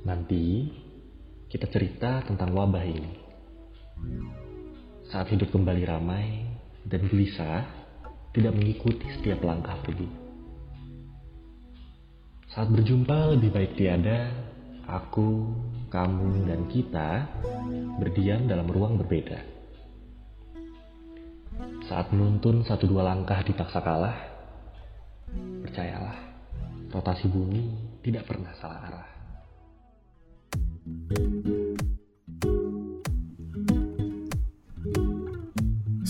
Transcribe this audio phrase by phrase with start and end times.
[0.00, 0.70] Nanti
[1.50, 3.12] kita cerita tentang wabah ini.
[5.12, 6.46] Saat hidup kembali ramai
[6.86, 7.66] dan gelisah,
[8.30, 10.06] tidak mengikuti setiap langkah pergi.
[12.54, 14.30] Saat berjumpa lebih baik tiada,
[14.86, 15.54] aku,
[15.90, 17.26] kamu, dan kita
[17.98, 19.38] berdiam dalam ruang berbeda.
[21.90, 24.18] Saat menuntun satu dua langkah dipaksa kalah,
[25.62, 26.18] percayalah,
[26.94, 27.62] rotasi bumi
[28.02, 29.19] tidak pernah salah arah.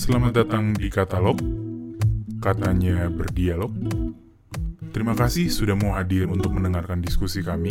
[0.01, 1.37] Selamat datang di Katalog,
[2.41, 3.69] katanya berdialog.
[4.91, 7.69] Terima kasih sudah mau hadir untuk mendengarkan diskusi kami.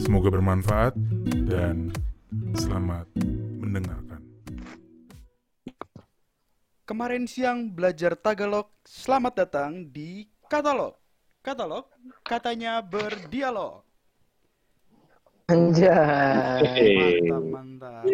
[0.00, 0.94] Semoga bermanfaat
[1.50, 1.90] dan
[2.54, 3.10] selamat
[3.58, 4.22] mendengarkan.
[6.86, 10.94] Kemarin siang belajar Tagalog, selamat datang di Katalog.
[11.42, 11.90] Katalog,
[12.22, 13.89] katanya berdialog.
[15.50, 17.26] Anjay.
[17.26, 18.04] Mantap, mantap.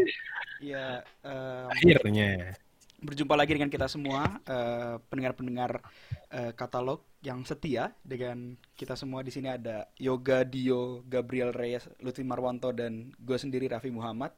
[0.57, 2.57] Ya, em, Akhirnya.
[2.97, 5.85] berjumpa lagi dengan kita semua, eh, pendengar-pendengar
[6.33, 12.25] eh, katalog yang setia dengan kita semua di sini ada Yoga Dio, Gabriel Reyes, Lutfi
[12.25, 14.33] Marwanto dan gue sendiri Raffi Muhammad.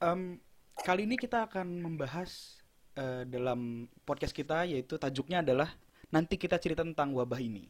[0.00, 0.38] Em,
[0.80, 2.62] kali ini kita akan membahas
[2.94, 5.74] eh, dalam podcast kita yaitu tajuknya adalah
[6.14, 7.66] nanti kita cerita tentang wabah ini.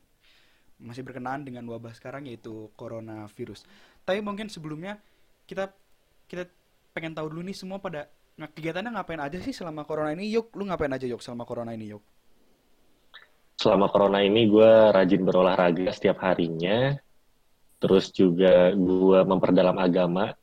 [0.78, 3.64] Masih berkenaan dengan wabah sekarang yaitu coronavirus.
[4.04, 5.00] Tapi mungkin sebelumnya
[5.48, 5.72] kita
[6.28, 6.44] kita
[6.92, 10.26] pengen tahu dulu nih semua pada Nah, kegiatannya ngapain aja sih selama corona ini?
[10.34, 12.02] Yuk, lu ngapain aja Yuk selama corona ini Yuk?
[13.54, 16.98] Selama corona ini gue rajin berolahraga setiap harinya.
[17.78, 20.34] Terus juga gue memperdalam agama.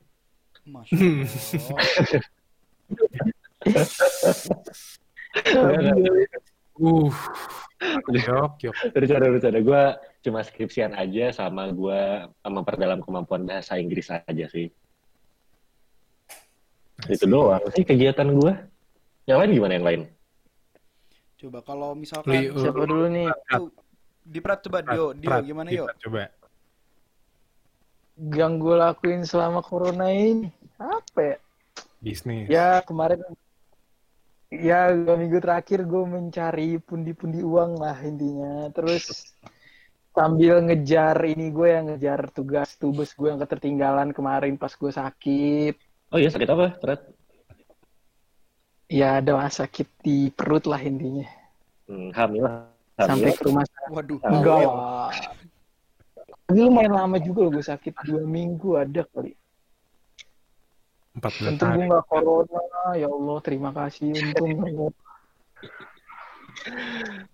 [0.63, 1.83] Masya Allah.
[6.81, 7.13] Uh.
[8.09, 8.73] Yok, yok.
[8.89, 9.61] Bercanda, bercanda.
[9.61, 9.83] Gue
[10.21, 14.69] cuma skripsian aja sama gue memperdalam kemampuan bahasa Inggris aja sih.
[17.09, 18.53] Itu doang sih kegiatan gue.
[19.25, 20.01] Yang lain gimana yang lain?
[21.41, 23.27] Coba kalau misalkan uh, Siapa dulu nih?
[23.49, 23.73] Tuh,
[24.21, 25.87] Diprat coba Dio, Dio gimana Prat, yuk?
[26.05, 26.23] Coba.
[28.21, 31.37] Yang gue lakuin selama corona ini apa ya?
[32.01, 32.45] Bisnis.
[32.45, 33.21] Ya kemarin
[34.53, 38.69] ya dua minggu terakhir gue mencari pundi-pundi uang lah intinya.
[38.69, 39.33] Terus
[40.11, 45.75] sambil ngejar ini gue yang ngejar tugas tugas gue yang ketertinggalan kemarin pas gue sakit.
[46.11, 47.01] Oh iya, sakit apa, Red?
[48.91, 51.23] Ya ada sakit di perut lah intinya.
[51.87, 52.67] Hmm, hamil lah.
[52.99, 53.91] Sampai ke rumah sakit.
[53.95, 54.19] Waduh.
[54.27, 54.61] Enggak.
[56.51, 59.31] Ini lumayan lama juga loh gue sakit dua minggu ada kali.
[61.15, 61.89] Empat bulan Untung gue hari.
[61.91, 62.63] nggak corona,
[62.99, 64.93] ya Allah terima kasih untung banget.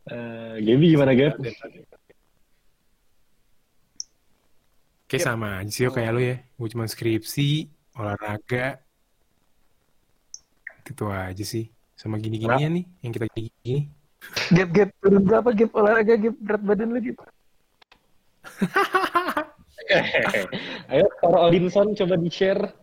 [0.07, 1.41] Eh, Gaby gimana, Gab?
[5.07, 6.35] Kayak sama aja sih yo, kayak lu ya.
[6.59, 8.83] Gue cuma skripsi, olahraga.
[10.83, 11.71] Gitu aja sih.
[11.95, 13.87] Sama gini-ginian nih, yang kita gini.
[14.51, 17.23] Gap gap turun berapa gap olahraga gap berat badan lu gitu.
[20.91, 22.75] Ayo, para Odinson coba di-share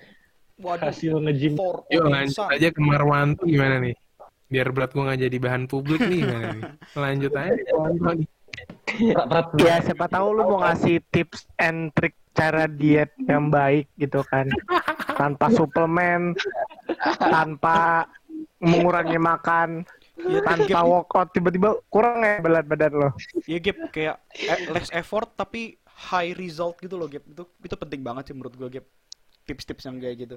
[0.57, 0.89] Waduh.
[0.89, 1.61] hasil nge-gym.
[1.61, 3.93] For Yuk lanjut aja ke Marwanto gimana nih?
[4.49, 6.65] Biar berat gue gak jadi bahan publik nih gimana nih?
[7.05, 7.61] Lanjut aja
[9.59, 14.51] Ya siapa tahu lu mau ngasih tips and trick cara diet yang baik gitu kan.
[15.15, 16.35] Tanpa suplemen,
[17.19, 18.11] tanpa
[18.59, 23.11] mengurangi makan, Ya, tanpa workout tiba-tiba kurang ya berat badan lo.
[23.51, 27.27] ya Gap kayak eh, less effort tapi high result gitu loh Gap.
[27.27, 28.87] Itu itu penting banget sih menurut gua Gap.
[29.45, 30.37] Tips-tips yang kayak gitu.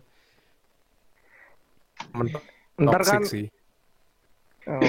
[2.82, 3.46] Ntar kan sih.
[4.66, 4.82] oh,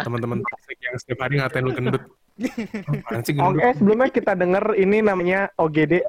[0.00, 2.02] Teman-teman toxic yang setiap hari ngatain lu gendut.
[2.34, 3.54] Apaan sih gendut?
[3.54, 6.00] Oke, sebelumnya kita denger ini namanya OGD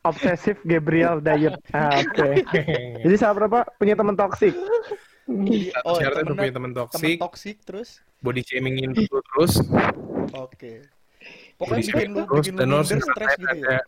[0.00, 1.56] Obsessive Gabriel Diet.
[1.70, 2.44] Ah, Oke.
[3.04, 4.56] Jadi sahabat apa punya teman toksik?
[5.84, 7.90] Oh, Syaratnya temennya- punya temen temen toxic, toxic terus.
[8.18, 9.62] body shamingin dulu terus,
[10.34, 10.84] Oke.
[11.54, 13.80] body Pokoknya bikin lu terus, bikin lu dan lu harus minder stres gitu ya.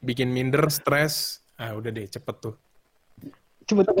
[0.00, 1.14] bikin minder, stres,
[1.54, 2.54] ah udah deh cepet tuh.
[3.64, 3.94] Coba tuh.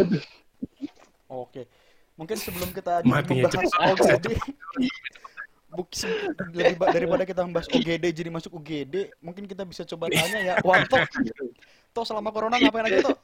[1.28, 1.62] Oke.
[2.14, 3.94] Mungkin sebelum kita Matinya membahas cepat.
[3.94, 4.26] OGD,
[6.56, 10.96] lebih daripada kita membahas OGD jadi masuk UGD, mungkin kita bisa coba tanya ya, Wanto,
[11.92, 13.16] Toh selama corona ngapain aja toh?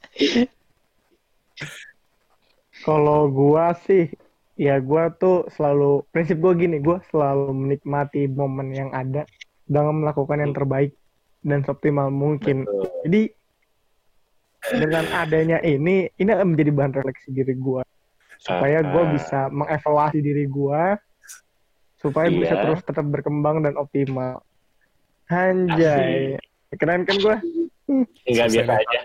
[2.84, 4.12] Kalau gua sih,
[4.60, 9.24] ya gua tuh selalu prinsip gua gini, gua selalu menikmati momen yang ada
[9.64, 10.92] dengan melakukan yang terbaik
[11.40, 12.68] dan seoptimal mungkin.
[13.06, 13.32] Jadi
[14.74, 17.84] dengan adanya ini, ini akan menjadi bahan refleksi diri gua
[18.40, 20.98] supaya gua bisa mengevaluasi diri gua
[22.04, 22.62] supaya bisa Iya.
[22.68, 24.44] terus tetap berkembang dan optimal.
[25.26, 26.36] Anjay,
[26.76, 27.36] keren kan gua?
[27.88, 28.98] Enggak biasa aja.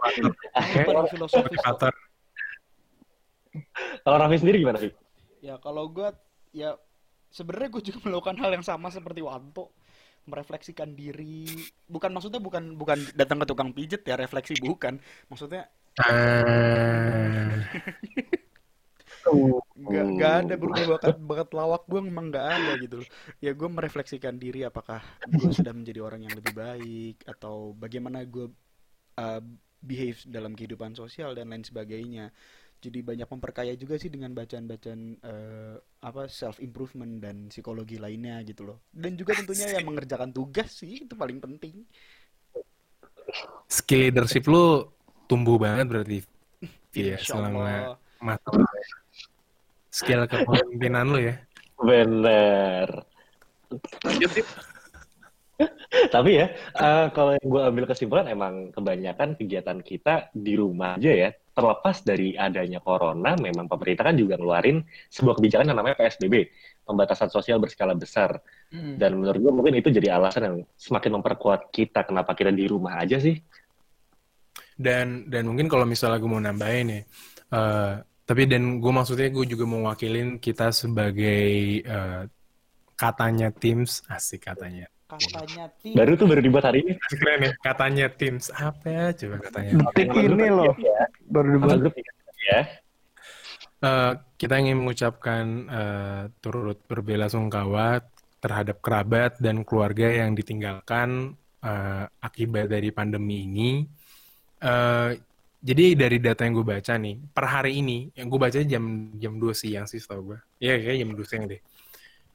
[1.15, 1.47] Filosofis.
[1.47, 1.93] motivator.
[4.03, 4.91] Kalau Raffi sendiri gimana sih?
[5.39, 6.11] Ya kalau gue
[6.51, 6.75] ya
[7.29, 9.71] sebenarnya gue juga melakukan hal yang sama seperti Wanto
[10.27, 11.47] merefleksikan diri
[11.87, 15.65] bukan maksudnya bukan bukan datang ke tukang pijet ya refleksi bukan maksudnya
[15.97, 17.49] Ah,
[19.79, 23.09] nggak nggak ada berubah bakat bakat lawak gue memang nggak ada gitu loh.
[23.43, 28.47] Ya gue merefleksikan diri apakah gue sudah menjadi orang yang lebih baik atau bagaimana gue
[29.19, 29.41] uh,
[29.79, 32.31] behave dalam kehidupan sosial dan lain sebagainya.
[32.79, 38.63] Jadi banyak memperkaya juga sih dengan bacaan-bacaan uh, apa self improvement dan psikologi lainnya gitu
[38.71, 38.87] loh.
[38.87, 41.83] Dan juga tentunya yang mengerjakan tugas sih itu paling penting.
[43.67, 44.87] Skill leadership lu
[45.27, 46.17] tumbuh banget berarti.
[46.95, 48.49] Iya, selama masa
[49.99, 51.35] skill kepemimpinan lu ya.
[51.79, 52.87] Bener.
[56.13, 61.11] Tapi ya, eh, kalau yang gue ambil kesimpulan emang kebanyakan kegiatan kita di rumah aja
[61.11, 61.29] ya.
[61.51, 64.79] Terlepas dari adanya corona, memang pemerintah kan juga ngeluarin
[65.11, 66.47] sebuah kebijakan yang namanya PSBB,
[66.87, 68.39] pembatasan sosial berskala besar.
[68.71, 68.95] Mm.
[68.95, 72.95] Dan menurut gue mungkin itu jadi alasan yang semakin memperkuat kita kenapa kita di rumah
[73.03, 73.35] aja sih.
[74.79, 77.01] Dan dan mungkin kalau misalnya gue mau nambahin ya,
[77.51, 77.93] eh,
[78.29, 82.23] tapi dan gue maksudnya gue juga mau wakilin kita sebagai eh,
[82.93, 84.85] katanya Teams, asik katanya.
[85.09, 86.93] katanya ti Baru tuh baru dibuat hari ini.
[87.09, 88.53] Keren ya, katanya Teams.
[88.53, 89.71] Apa ya coba katanya?
[89.81, 90.77] Detik ini loh
[91.25, 91.77] baru Sama dibuat.
[91.81, 91.95] grup
[92.45, 92.61] ya.
[93.79, 98.05] Eh, kita ingin mengucapkan eh, turut berbela-sungkawa
[98.37, 101.33] terhadap kerabat dan keluarga yang ditinggalkan
[101.65, 103.71] eh, akibat dari pandemi ini.
[104.61, 105.09] Eh,
[105.59, 109.33] jadi dari data yang gue baca nih, per hari ini, yang gue baca jam jam
[109.35, 110.39] 2 siang sih setahu gue.
[110.63, 111.61] Iya, kayak jam 2 siang deh.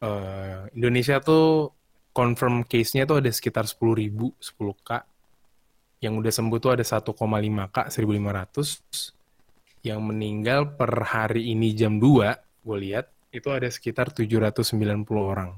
[0.04, 1.72] Eh, Indonesia tuh
[2.12, 4.90] confirm case-nya tuh ada sekitar 10.000, 10K.
[6.04, 9.16] Yang udah sembuh tuh ada 1,5K, 1.500
[9.84, 14.80] yang meninggal per hari ini jam 2, gue lihat itu ada sekitar 790
[15.20, 15.52] orang.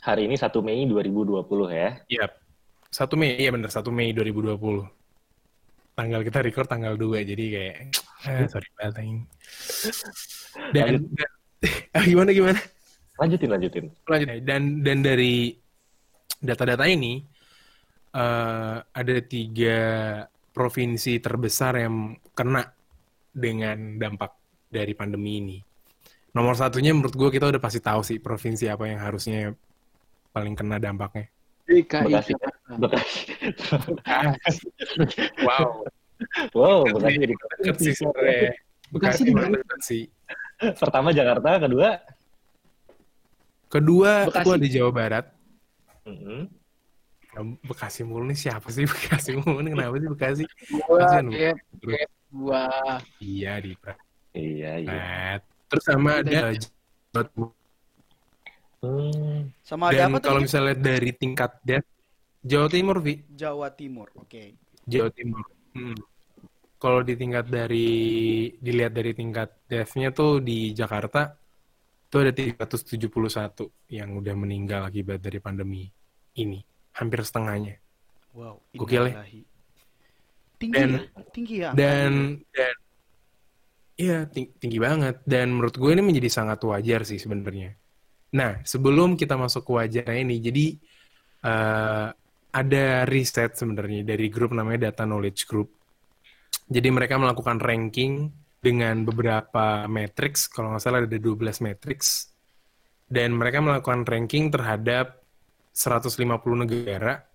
[0.00, 2.00] Hari ini 1 Mei 2020 ya.
[2.08, 2.26] Iya.
[2.88, 4.99] 1 Mei, iya bener 1 Mei 2020.
[5.94, 7.76] Tanggal kita record tanggal 2, jadi kayak
[8.30, 9.20] eh, sorry banget anjing.
[10.74, 11.30] Dan, dan
[11.94, 12.60] ah, gimana gimana?
[13.20, 13.84] Lanjutin, lanjutin.
[14.08, 14.28] Lanjut.
[14.42, 15.54] Dan dan dari
[16.42, 17.22] data-data ini
[18.16, 19.78] eh, ada tiga
[20.50, 22.66] provinsi terbesar yang kena
[23.30, 24.34] dengan dampak
[24.66, 25.58] dari pandemi ini.
[26.34, 29.54] Nomor satunya menurut gue kita udah pasti tahu sih provinsi apa yang harusnya
[30.30, 31.30] paling kena dampaknya.
[31.70, 32.32] DKI Bekasi.
[32.34, 32.70] Jakarta.
[32.74, 33.20] Bekasi.
[35.46, 35.86] Wow,
[36.52, 38.50] Wow, Bekasi jadi deket sih sebenarnya.
[38.90, 40.02] Bekasi Bekasi di mana sih?
[40.60, 42.02] pertama Jakarta, kedua
[43.70, 44.42] Kedua Bekasi.
[44.42, 45.26] itu ada Jawa Barat.
[46.04, 46.50] mm-mm.
[47.30, 50.44] Nah, Bekasi mulu nih siapa sih Bekasi mulu nih kenapa sih Bekasi?
[50.74, 51.26] Gua, Kasian,
[52.34, 52.66] gua.
[53.22, 53.78] Iya di
[54.34, 54.90] Iya, iya.
[54.90, 55.34] Nah,
[55.70, 57.59] Terus sama ada Jawa Timur.
[58.80, 61.84] Hmm, sama ada Dan apa kalau misalnya dari tingkat death,
[62.40, 63.20] Jawa Timur, Vi.
[63.28, 64.56] Jawa Timur oke
[64.88, 65.44] Jawa Timur.
[65.76, 65.96] Hmm.
[66.80, 67.88] Kalau di tingkat dari,
[68.56, 71.36] dilihat dari tingkat death-nya tuh di Jakarta,
[72.08, 75.84] itu ada 371 yang udah meninggal akibat dari pandemi
[76.40, 76.64] ini.
[76.96, 77.76] Hampir setengahnya.
[78.32, 79.20] wow Gokil ya.
[80.56, 81.02] tinggi Dan- ya
[81.34, 82.12] tinggi ya Dan,
[82.48, 82.74] dan
[84.00, 85.20] iya ting- tinggi banget.
[85.28, 87.76] Dan menurut gue ini menjadi sangat wajar sih sebenarnya.
[88.30, 90.66] Nah, sebelum kita masuk ke wajarnya ini, jadi
[91.46, 92.08] eh,
[92.50, 95.70] ada riset sebenarnya dari grup namanya Data Knowledge Group.
[96.70, 98.30] Jadi mereka melakukan ranking
[98.62, 102.30] dengan beberapa matrix, kalau nggak salah ada 12 matrix.
[103.10, 105.18] Dan mereka melakukan ranking terhadap
[105.74, 106.14] 150
[106.54, 107.26] negara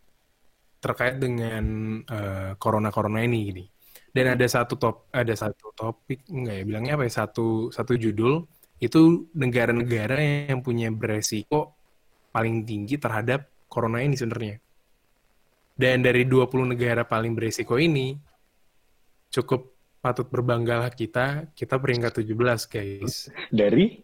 [0.79, 1.65] terkait dengan
[2.07, 3.65] eh, corona-corona ini gini.
[4.15, 8.47] Dan ada satu top ada satu topik enggak ya bilangnya apa ya satu satu judul
[8.85, 11.73] itu negara-negara yang punya beresiko
[12.29, 14.61] paling tinggi terhadap corona ini sebenarnya.
[15.75, 18.15] Dan dari 20 negara paling beresiko ini
[19.27, 23.27] cukup patut berbanggalah kita, kita peringkat 17 guys.
[23.51, 23.99] dari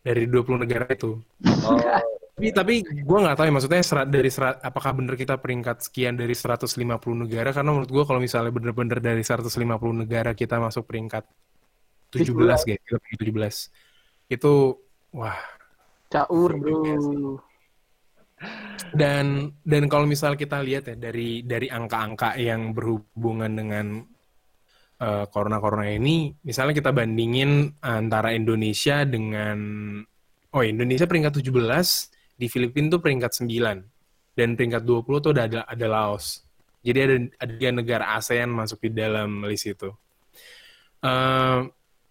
[0.00, 1.18] Dari 20 negara itu.
[1.66, 1.76] oh,
[2.38, 6.14] Tapi, tapi gue nggak tahu ya maksudnya serat, dari serat, apakah benar kita peringkat sekian
[6.14, 6.70] dari 150
[7.26, 9.58] negara karena menurut gue kalau misalnya bener-bener dari 150
[10.06, 11.26] negara kita masuk peringkat
[12.14, 12.30] 17
[12.62, 13.20] guys, kita peringkat
[13.74, 13.87] 17.
[14.28, 14.76] Itu
[15.16, 15.36] wah.
[16.08, 16.80] Caur, bro.
[18.94, 23.86] Dan dan kalau misal kita lihat ya dari dari angka-angka yang berhubungan dengan
[25.00, 29.58] eh, corona-corona ini, misalnya kita bandingin antara Indonesia dengan
[30.54, 35.86] oh Indonesia peringkat 17, di Filipina tuh peringkat 9 dan peringkat 20 tuh ada ada
[35.90, 36.46] Laos.
[36.80, 39.92] Jadi ada ada negara ASEAN masuk di dalam list itu.
[41.04, 41.58] Eh,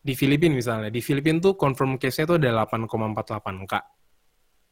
[0.07, 3.73] di Filipina misalnya, di Filipina tuh confirm case-nya tuh ada 8,48 K.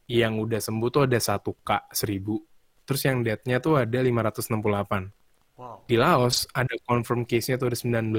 [0.08, 2.88] Yang udah sembuh tuh ada 1 K 1000.
[2.88, 5.60] Terus yang death-nya tuh ada 568.
[5.60, 5.84] Wow.
[5.84, 8.16] Di Laos ada confirm case-nya tuh ada 19,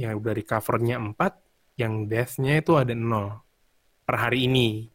[0.00, 4.88] yang udah recover-nya 4, yang death-nya itu ada 0 per hari ini.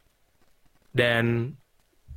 [0.89, 1.53] Dan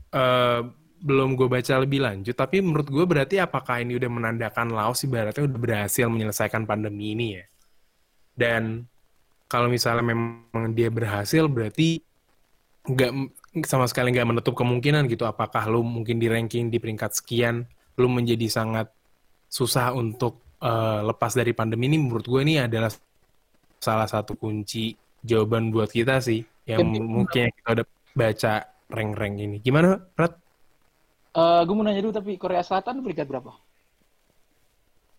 [0.09, 0.61] eh,
[1.05, 5.45] belum gue baca lebih lanjut, tapi menurut gue berarti apakah ini udah menandakan Laos ibaratnya
[5.45, 7.45] udah berhasil menyelesaikan pandemi ini ya?
[8.33, 8.89] Dan
[9.49, 12.01] kalau misalnya memang dia berhasil, berarti
[12.85, 13.11] nggak
[13.65, 15.25] sama sekali nggak menutup kemungkinan gitu.
[15.25, 17.65] Apakah lu mungkin di ranking di peringkat sekian,
[17.97, 18.91] lu menjadi sangat
[19.49, 22.01] susah untuk eh, lepas dari pandemi ini?
[22.01, 22.91] Menurut gue ini adalah
[23.79, 27.87] salah satu kunci jawaban buat kita sih, yang Mungkin- mungkin kita udah
[28.17, 28.53] baca
[28.89, 29.57] rank-rank ini.
[29.61, 30.37] Gimana, Prat?
[31.35, 33.53] Eh gue mau nanya dulu tapi Korea Selatan peringkat berapa?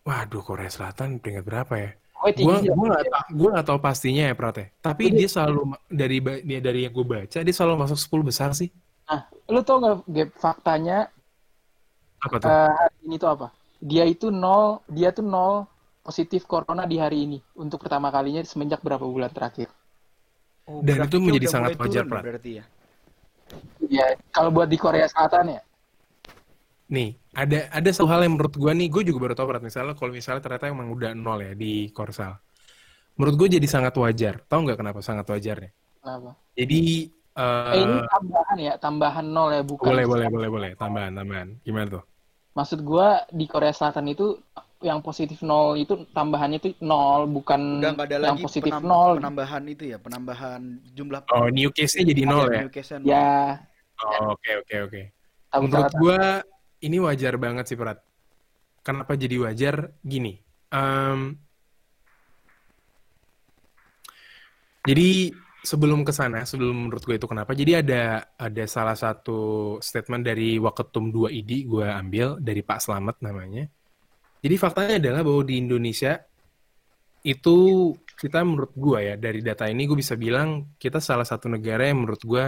[0.05, 1.91] Waduh, Korea Selatan peringkat berapa ya?
[2.15, 4.67] Oh, Gue gue nggak tau, gue nggak tahu pastinya ya Prat ya.
[4.79, 5.17] Tapi Udah.
[5.19, 5.60] dia selalu
[5.91, 8.69] dari dia dari yang gue baca dia selalu masuk 10 besar sih.
[9.05, 10.98] Nah, lu tau nggak Gap, faktanya
[12.24, 12.48] Apa tuh?
[12.50, 13.48] eh, hari ini tuh apa?
[13.84, 15.67] Dia itu nol, dia tuh nol
[16.01, 19.69] positif corona di hari ini untuk pertama kalinya semenjak berapa bulan terakhir.
[20.65, 22.24] Oh, Dan itu menjadi sangat wajar, turun Prat.
[22.25, 22.65] Berarti ya.
[23.86, 25.62] Ya, kalau buat di Korea Selatan ya.
[26.86, 29.94] Nih, ada ada satu hal yang menurut gue nih, gue juga baru tahu Prat misalnya
[29.98, 32.38] kalau misalnya ternyata emang udah nol ya di Korsal.
[33.18, 34.36] Menurut gue jadi sangat wajar.
[34.50, 35.72] Tahu nggak kenapa sangat wajarnya?
[36.01, 36.32] Kenapa?
[36.58, 36.82] Jadi
[37.36, 39.92] Eh, eh ini tambahan ya, tambahan nol ya, bukan.
[39.92, 41.48] boleh boleh boleh boleh tambahan tambahan.
[41.65, 42.04] Gimana tuh?
[42.56, 44.39] Maksud gua di Korea Selatan itu
[44.80, 49.12] yang positif nol itu tambahannya itu nol, bukan Udah ada yang lagi positif penam- nol.
[49.20, 50.62] penambahan itu ya, penambahan
[50.96, 52.63] jumlah Oh, new case-nya jadi nol ya?
[52.63, 53.12] new case-nya nol.
[53.12, 53.27] Ya,
[54.04, 55.01] Oh, Oke oke oke.
[55.56, 56.20] Menurut gue
[56.86, 58.00] ini wajar banget sih Prat.
[58.86, 59.98] Kenapa jadi wajar?
[60.06, 60.38] Gini.
[60.70, 61.34] em,
[64.86, 65.34] jadi
[65.65, 67.58] sebelum ke sana, sebelum menurut gue itu kenapa?
[67.58, 73.18] Jadi ada ada salah satu statement dari Waketum 2 ID gue ambil dari Pak Slamet
[73.25, 73.65] namanya.
[74.46, 76.22] Jadi faktanya adalah bahwa di Indonesia
[77.25, 77.58] itu
[78.13, 82.06] kita menurut gue ya dari data ini gue bisa bilang kita salah satu negara yang
[82.06, 82.46] menurut gue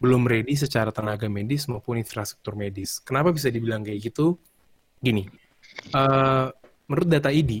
[0.00, 3.04] belum ready secara tenaga medis maupun infrastruktur medis.
[3.04, 4.40] Kenapa bisa dibilang kayak gitu?
[4.96, 5.28] Gini,
[5.92, 6.46] eh,
[6.88, 7.60] menurut data ID,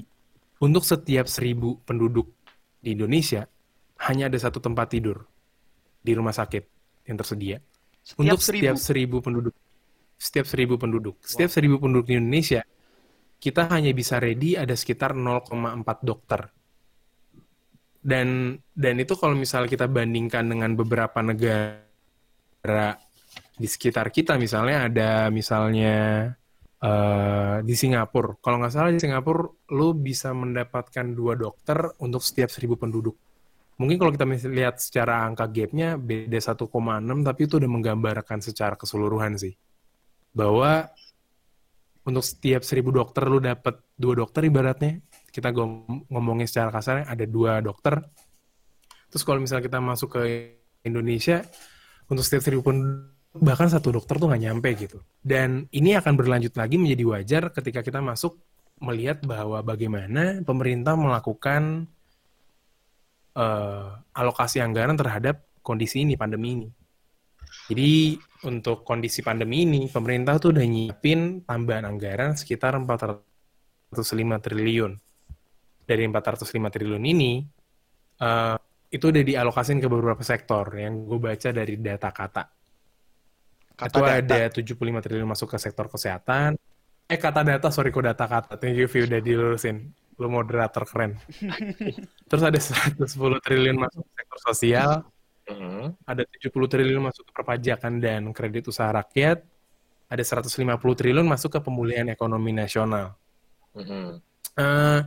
[0.64, 2.32] untuk setiap seribu penduduk
[2.80, 3.44] di Indonesia,
[4.08, 5.28] hanya ada satu tempat tidur
[6.00, 6.64] di rumah sakit
[7.12, 7.60] yang tersedia.
[8.00, 8.64] Setiap untuk seribu.
[8.64, 9.54] setiap seribu penduduk,
[10.16, 12.64] setiap seribu penduduk, setiap seribu penduduk di Indonesia,
[13.36, 16.48] kita hanya bisa ready ada sekitar 0,4 dokter.
[18.00, 21.89] Dan dan itu kalau misalnya kita bandingkan dengan beberapa negara
[23.60, 26.28] di sekitar kita, misalnya ada misalnya
[26.80, 28.36] eh, di Singapura.
[28.40, 29.44] Kalau nggak salah di Singapura,
[29.76, 33.16] lu bisa mendapatkan dua dokter untuk setiap seribu penduduk.
[33.80, 36.68] Mungkin kalau kita lihat secara angka gap-nya beda 1,6,
[37.24, 39.56] tapi itu udah menggambarkan secara keseluruhan sih.
[40.36, 40.84] Bahwa
[42.04, 45.00] untuk setiap seribu dokter lu dapat dua dokter ibaratnya,
[45.32, 48.04] kita gom- ngomongin secara kasarnya ada dua dokter.
[49.08, 50.20] Terus kalau misalnya kita masuk ke
[50.84, 51.44] Indonesia,
[52.10, 54.98] untuk setiap seribu penduduk, bahkan satu dokter tuh nggak nyampe gitu.
[55.22, 58.34] Dan ini akan berlanjut lagi menjadi wajar ketika kita masuk
[58.82, 61.86] melihat bahwa bagaimana pemerintah melakukan
[63.38, 63.88] eh,
[64.18, 66.68] alokasi anggaran terhadap kondisi ini, pandemi ini.
[67.70, 68.18] Jadi
[68.50, 73.94] untuk kondisi pandemi ini, pemerintah tuh udah nyiapin tambahan anggaran sekitar 405
[74.42, 74.92] triliun.
[75.86, 77.32] Dari 405 triliun ini,
[78.18, 78.56] eh,
[78.90, 82.44] itu udah dialokasin ke beberapa sektor yang gue baca dari data kata.
[83.78, 84.18] Kata itu data.
[84.18, 86.58] ada 75 triliun masuk ke sektor kesehatan.
[87.06, 88.58] Eh kata data, sorry kok data kata.
[88.58, 89.94] Thank you, Vi, udah dilurusin.
[90.20, 91.16] Lu moderator keren.
[92.28, 93.06] Terus ada 110
[93.40, 94.90] triliun masuk ke sektor sosial,
[95.50, 96.06] Mhm.
[96.06, 99.42] ada 70 triliun masuk ke perpajakan dan kredit usaha rakyat,
[100.06, 103.18] ada 150 triliun masuk ke pemulihan ekonomi nasional.
[103.74, 105.00] Eh,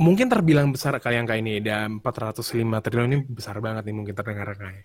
[0.00, 4.52] mungkin terbilang besar kali angka ini, ada 405 triliun ini besar banget nih mungkin terdengar
[4.56, 4.84] angkanya.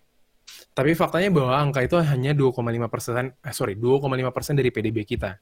[0.74, 5.38] Tapi faktanya bahwa angka itu hanya 2,5 persen, eh sorry, 2,5 persen dari PDB kita.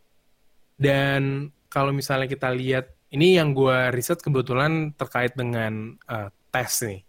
[0.75, 7.01] Dan kalau misalnya kita lihat, ini yang gue riset kebetulan terkait dengan eh, tes nih.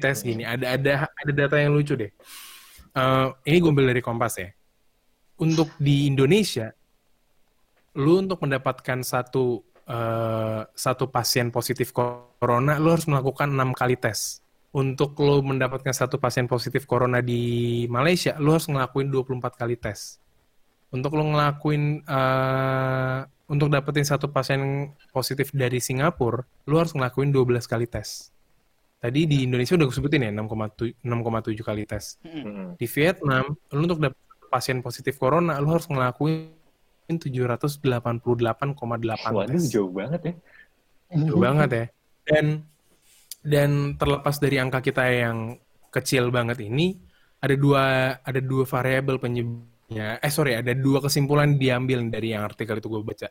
[0.00, 2.10] Tes gini, ada ada ada data yang lucu deh.
[2.94, 4.50] Eh, ini gue ambil dari Kompas ya.
[5.40, 6.74] Untuk di Indonesia,
[7.96, 14.38] lu untuk mendapatkan satu eh, satu pasien positif corona, lu harus melakukan enam kali tes.
[14.70, 20.22] Untuk lu mendapatkan satu pasien positif corona di Malaysia, lu harus ngelakuin 24 kali tes.
[20.90, 27.66] untuk lo ngelakuin uh, untuk dapetin satu pasien positif dari Singapura, lo harus ngelakuin 12
[27.66, 28.34] kali tes.
[28.98, 31.02] Tadi di Indonesia udah gue sebutin ya 6,7
[31.62, 32.18] kali tes.
[32.74, 34.18] Di Vietnam, lo untuk dapet
[34.52, 36.59] pasien positif corona, lo harus ngelakuin
[37.18, 38.22] 788,8
[39.32, 40.34] Waduh, jauh banget ya.
[41.26, 41.86] Jauh banget ya.
[42.22, 42.46] Dan
[43.40, 45.56] dan terlepas dari angka kita yang
[45.90, 47.00] kecil banget ini,
[47.40, 50.20] ada dua ada dua variabel penyebabnya.
[50.22, 53.28] Eh sorry, ada dua kesimpulan diambil dari yang artikel itu gue baca.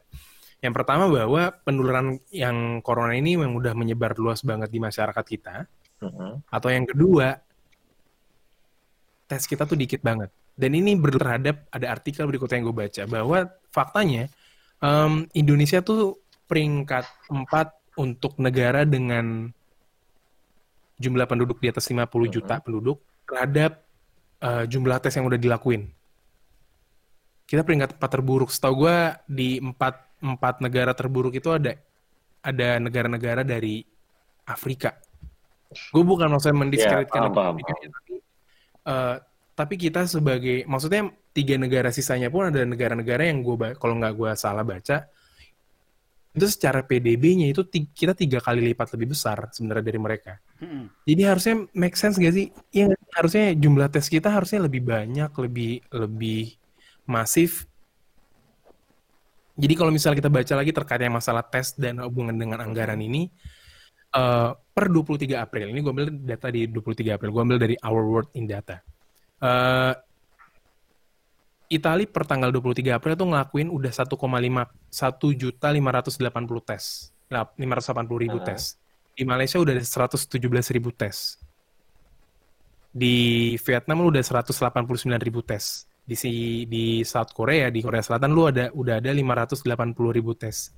[0.59, 5.63] Yang pertama bahwa penularan yang corona ini memang udah menyebar luas banget di masyarakat kita.
[6.03, 6.43] Mm-mm.
[6.51, 7.39] Atau yang kedua,
[9.29, 10.33] tes kita tuh dikit banget.
[10.59, 13.37] Dan ini berterhadap ada artikel berikutnya yang gue baca bahwa
[13.71, 14.27] faktanya
[14.83, 16.19] em, Indonesia tuh
[16.51, 19.47] peringkat 4 untuk negara dengan
[20.99, 23.79] jumlah penduduk di atas 50 juta penduduk terhadap
[24.43, 25.87] eh, jumlah tes yang udah dilakuin.
[27.47, 28.51] Kita peringkat 4 terburuk.
[28.51, 28.97] Setahu gue
[29.31, 31.79] di empat empat negara terburuk itu ada
[32.43, 33.79] ada negara-negara dari
[34.43, 34.91] Afrika.
[35.93, 37.91] Gue bukan maksudnya mendiskreditkan Ya, paham, Afrika, paham.
[37.95, 38.13] tapi
[38.89, 39.15] eh,
[39.59, 44.31] tapi kita sebagai maksudnya tiga negara sisanya pun ada negara-negara yang gue kalau nggak gue
[44.39, 45.03] salah baca
[46.29, 50.33] itu secara PDB-nya itu kita tiga kali lipat lebih besar sebenarnya dari mereka.
[50.61, 50.87] Mm-mm.
[51.03, 52.53] Jadi harusnya make sense gak sih?
[52.69, 53.11] Iya, sih?
[53.17, 56.55] harusnya jumlah tes kita harusnya lebih banyak, lebih lebih
[57.09, 57.65] masif.
[59.59, 63.27] Jadi kalau misalnya kita baca lagi terkait yang masalah tes dan hubungan dengan anggaran ini,
[64.13, 68.03] eh, per 23 April, ini gue ambil data di 23 April, gue ambil dari Our
[68.05, 68.79] World in Data.
[69.39, 69.93] Eh,
[71.69, 77.13] Itali per tanggal 23 April itu ngelakuin udah 1,5 1 juta 580 tes.
[77.29, 78.45] Nah, 580 ribu Ah.
[78.49, 78.73] tes.
[79.13, 81.37] Di Malaysia udah ada 117 ribu tes.
[82.89, 85.85] Di Vietnam lu udah 189 ribu tes.
[86.01, 90.73] Di si di South Korea, di Korea Selatan lu ada udah ada 580 ribu tes.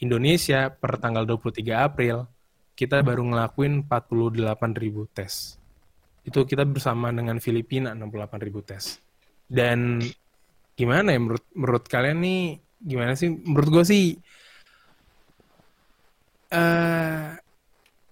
[0.00, 2.24] Indonesia per tanggal 23 April
[2.72, 5.60] kita baru ngelakuin 48 ribu tes.
[6.24, 8.98] Itu kita bersama dengan Filipina 68 ribu tes.
[9.44, 10.00] Dan
[10.74, 12.42] gimana ya menurut menurut kalian nih
[12.80, 13.28] gimana sih?
[13.30, 14.04] Menurut gue sih
[16.54, 17.24] eh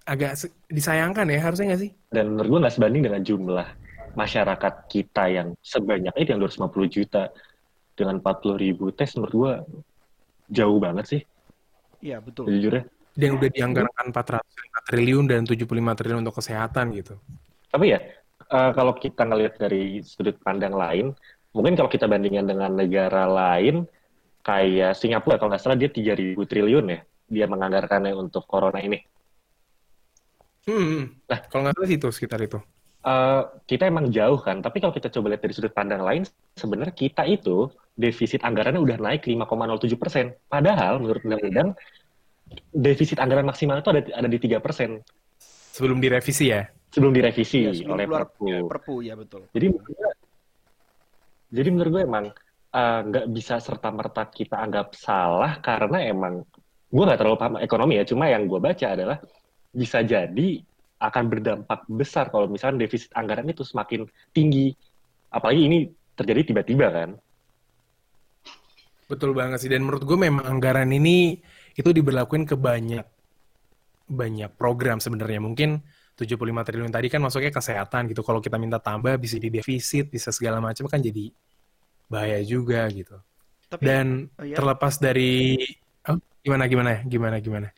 [0.03, 0.35] agak
[0.67, 1.91] disayangkan ya harusnya nggak sih?
[2.13, 3.67] Dan menurut gue nggak sebanding dengan jumlah
[4.13, 7.33] masyarakat kita yang sebanyak itu yang 250 juta
[7.97, 9.53] dengan 40 ribu tes menurut gue
[10.53, 11.21] jauh banget sih
[12.03, 12.51] Iya betul.
[12.51, 12.83] sejujurnya.
[13.15, 17.15] Dan udah dianggarkan 405 triliun dan 75 triliun untuk kesehatan gitu.
[17.73, 17.99] Tapi ya
[18.53, 21.09] eh, kalau kita ngelihat dari sudut pandang lain,
[21.57, 23.89] mungkin kalau kita bandingkan dengan negara lain
[24.45, 29.01] kayak Singapura kalau nggak salah dia 3.000 triliun ya dia menganggarkannya untuk corona ini.
[30.69, 32.61] Hmm, nah kalau nggak salah itu sekitar itu.
[33.03, 36.23] Eh, kita emang jauh kan, tapi kalau kita coba lihat dari sudut pandang lain,
[36.55, 40.25] sebenarnya kita itu defisit anggarannya udah naik 5,07 persen.
[40.47, 41.73] Padahal menurut undang-undang
[42.69, 45.01] defisit anggaran maksimal itu ada ada di 3 persen
[45.73, 46.69] Sebelum direvisi ya.
[46.93, 48.43] Sebelum direvisi Iya, sebelum oleh keluar Perpu.
[48.45, 49.41] ya, perpu ya betul.
[49.49, 50.11] Jadi menurut gue,
[51.49, 52.25] jadi menurut gue emang
[52.69, 56.45] eh, nggak bisa serta merta kita anggap salah karena emang
[56.93, 58.05] gue nggak terlalu paham ekonomi ya.
[58.05, 59.17] Cuma yang gue baca adalah
[59.73, 60.61] bisa jadi
[61.01, 64.71] akan berdampak besar kalau misalnya defisit anggaran itu semakin tinggi.
[65.33, 65.77] Apalagi ini
[66.13, 67.09] terjadi tiba-tiba kan.
[69.09, 69.69] Betul banget sih.
[69.73, 71.41] Dan menurut gue memang anggaran ini
[71.73, 73.03] itu diberlakuin ke banyak
[74.07, 75.41] banyak program sebenarnya.
[75.41, 75.81] Mungkin
[76.19, 78.21] 75 triliun tadi kan masuknya kesehatan gitu.
[78.27, 81.31] Kalau kita minta tambah bisa di defisit, bisa segala macam kan jadi
[82.11, 83.15] bahaya juga gitu.
[83.69, 85.57] Tapi Dan oh ya, terlepas dari
[86.09, 87.69] oh, gimana gimana gimana gimana.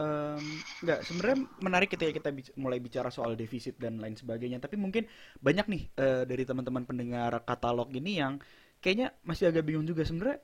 [0.00, 0.44] em,
[0.82, 4.58] nggak sebenarnya menarik ketika kita bic- mulai bicara soal defisit dan lain sebagainya.
[4.64, 5.04] Tapi mungkin
[5.46, 8.34] banyak nih eh, dari teman-teman pendengar katalog ini yang
[8.82, 10.40] kayaknya masih agak bingung juga sebenarnya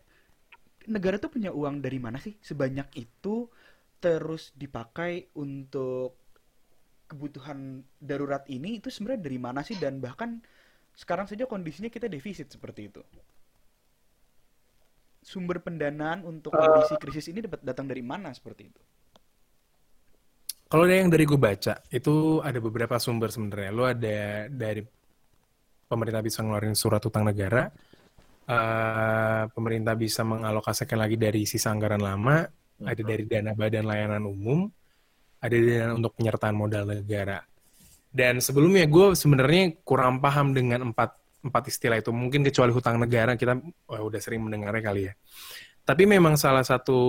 [0.95, 3.51] negara tuh punya uang dari mana sih sebanyak itu
[4.03, 6.15] terus dipakai untuk
[7.07, 10.43] kebutuhan darurat ini itu sebenarnya dari mana sih dan bahkan
[10.97, 13.03] sekarang saja kondisinya kita defisit seperti itu.
[15.23, 18.83] Sumber pendanaan untuk kondisi krisis ini dapat datang dari mana seperti itu?
[20.67, 23.71] Kalau yang dari gue baca, itu ada beberapa sumber sebenarnya.
[23.71, 24.83] Lo ada dari
[25.87, 27.71] pemerintah bisa ngeluarin surat utang negara,
[28.51, 32.43] eh, pemerintah bisa mengalokasikan lagi dari sisa anggaran lama,
[32.83, 34.67] ada dari dana badan layanan umum,
[35.41, 37.45] ada dana untuk penyertaan modal negara.
[38.11, 41.13] Dan sebelumnya gue sebenarnya kurang paham dengan empat
[41.45, 42.11] empat istilah itu.
[42.11, 45.15] Mungkin kecuali hutang negara kita wah, udah sering mendengarnya kali ya.
[45.87, 47.01] Tapi memang salah satu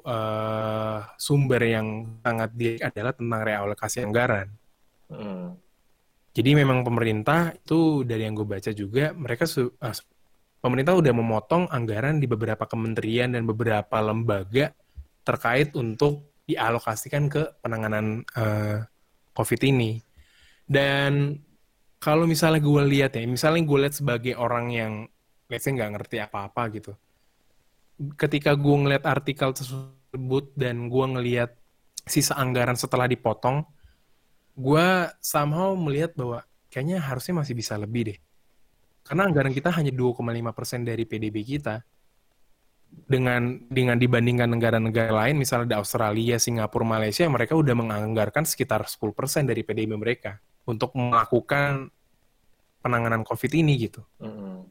[0.00, 4.48] eh, sumber yang sangat dia adalah tentang realokasi anggaran.
[5.12, 5.58] Hmm.
[6.34, 9.96] Jadi memang pemerintah itu dari yang gue baca juga mereka su- eh,
[10.64, 14.72] pemerintah udah memotong anggaran di beberapa kementerian dan beberapa lembaga
[15.20, 18.84] terkait untuk dialokasikan ke penanganan eh,
[19.34, 20.00] COVID ini.
[20.64, 21.40] Dan
[22.00, 24.92] kalau misalnya gue lihat ya, misalnya gue lihat sebagai orang yang
[25.54, 26.92] say nggak ngerti apa-apa gitu.
[28.18, 31.54] Ketika gue ngeliat artikel tersebut dan gue ngeliat
[32.04, 33.64] sisa anggaran setelah dipotong,
[34.54, 34.86] gue
[35.22, 38.18] somehow melihat bahwa kayaknya harusnya masih bisa lebih deh.
[39.04, 41.84] Karena anggaran kita hanya 2,5% dari PDB kita.
[43.04, 49.44] Dengan dengan dibandingkan negara-negara lain, misalnya di Australia, Singapura, Malaysia, mereka udah menganggarkan sekitar 10%
[49.44, 51.92] dari PDB mereka untuk melakukan
[52.80, 54.00] penanganan COVID ini gitu.
[54.20, 54.64] Mm-mm.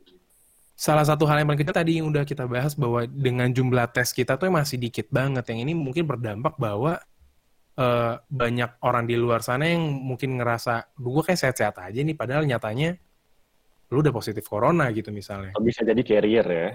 [0.74, 4.10] Salah satu hal yang paling kita tadi yang udah kita bahas bahwa dengan jumlah tes
[4.10, 5.46] kita tuh masih dikit banget.
[5.54, 6.98] Yang ini mungkin berdampak bahwa
[7.78, 12.18] eh, banyak orang di luar sana yang mungkin ngerasa, "Duh, gue kayak sehat-sehat aja nih,
[12.18, 12.98] padahal nyatanya
[13.94, 15.54] lu udah positif corona gitu misalnya.
[15.62, 16.70] Bisa jadi carrier ya.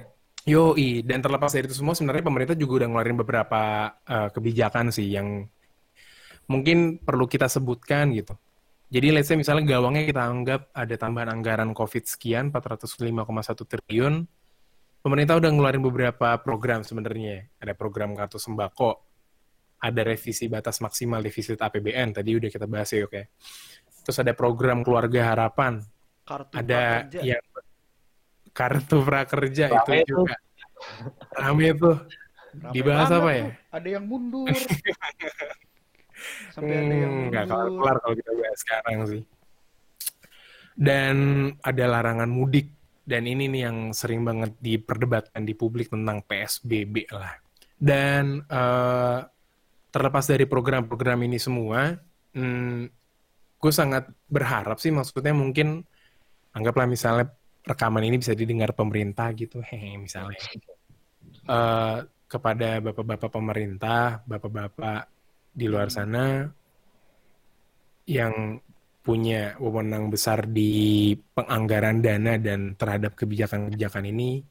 [0.48, 3.60] Yoi, dan terlepas dari itu semua sebenarnya pemerintah juga udah ngeluarin beberapa
[4.08, 5.44] eh, kebijakan sih yang
[6.48, 8.32] mungkin perlu kita sebutkan gitu.
[8.88, 13.12] Jadi let's say misalnya gawangnya kita anggap ada tambahan anggaran COVID sekian, 405,1
[13.68, 14.24] triliun.
[15.04, 17.52] Pemerintah udah ngeluarin beberapa program sebenarnya.
[17.60, 18.96] Ada program kartu sembako,
[19.84, 23.22] ada revisi batas maksimal defisit APBN, tadi udah kita bahas ya oke.
[24.08, 25.84] Terus ada program keluarga harapan,
[26.24, 27.44] Kartu ada yang
[28.58, 30.24] kartu prakerja Rame itu tuh.
[30.24, 30.36] juga
[31.32, 31.96] rame tuh
[32.56, 33.30] Rame dibahas apa tuh.
[33.30, 33.44] ya?
[33.70, 34.48] Ada yang mundur.
[36.54, 37.78] Sampai ada yang Hmm, nggak kelar mundur.
[37.78, 39.22] kelar kalau kita bahas sekarang sih
[40.78, 41.16] dan
[41.60, 42.70] ada larangan mudik
[43.02, 47.34] dan ini nih yang sering banget diperdebatkan di publik tentang PSBB lah
[47.74, 49.18] dan eh,
[49.88, 51.94] terlepas dari program-program ini semua
[52.34, 52.80] hmm,
[53.58, 55.82] gue sangat berharap sih maksudnya mungkin
[56.52, 57.30] anggaplah misalnya
[57.64, 60.38] rekaman ini bisa didengar pemerintah gitu hehe misalnya.
[61.48, 65.08] Eh, kepada bapak-bapak pemerintah bapak-bapak
[65.48, 66.44] di luar sana
[68.04, 68.60] yang
[69.00, 74.44] punya wewenang besar di penganggaran dana dan terhadap kebijakan-kebijakan ini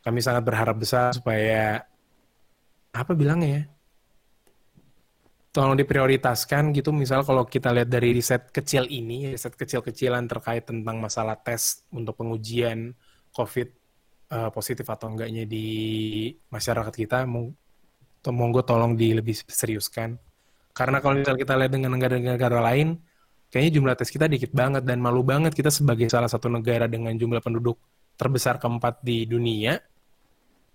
[0.00, 1.84] kami sangat berharap besar supaya
[2.96, 3.62] apa bilangnya ya
[5.50, 6.94] tolong diprioritaskan gitu.
[6.94, 12.14] Misal kalau kita lihat dari riset kecil ini riset kecil-kecilan terkait tentang masalah tes untuk
[12.18, 12.94] pengujian
[13.34, 13.68] COVID
[14.30, 15.66] eh, positif atau enggaknya di
[16.50, 17.26] masyarakat kita
[18.22, 20.14] to- monggo tolong di lebih seriuskan.
[20.70, 22.94] Karena kalau misal kita lihat dengan negara-negara lain
[23.50, 27.10] kayaknya jumlah tes kita dikit banget dan malu banget kita sebagai salah satu negara dengan
[27.18, 27.74] jumlah penduduk
[28.14, 29.82] terbesar keempat di dunia.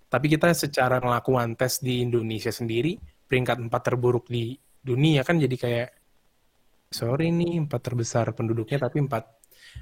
[0.06, 4.54] Tapi kita secara melakukan tes di Indonesia sendiri peringkat empat terburuk di
[4.86, 5.88] dunia kan jadi kayak
[6.94, 9.24] sorry nih empat terbesar penduduknya tapi empat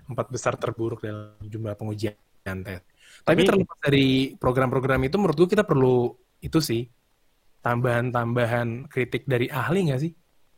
[0.08, 2.82] empat besar terburuk dalam jumlah pengujian tes.
[3.24, 6.12] Tapi, terlepas dari program-program itu menurut gue kita perlu
[6.44, 6.84] itu sih
[7.64, 10.12] tambahan-tambahan kritik dari ahli nggak sih?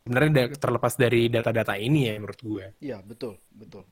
[0.06, 2.64] Sebenarnya terlepas dari data-data ini ya menurut gue.
[2.82, 3.82] Iya, betul, betul.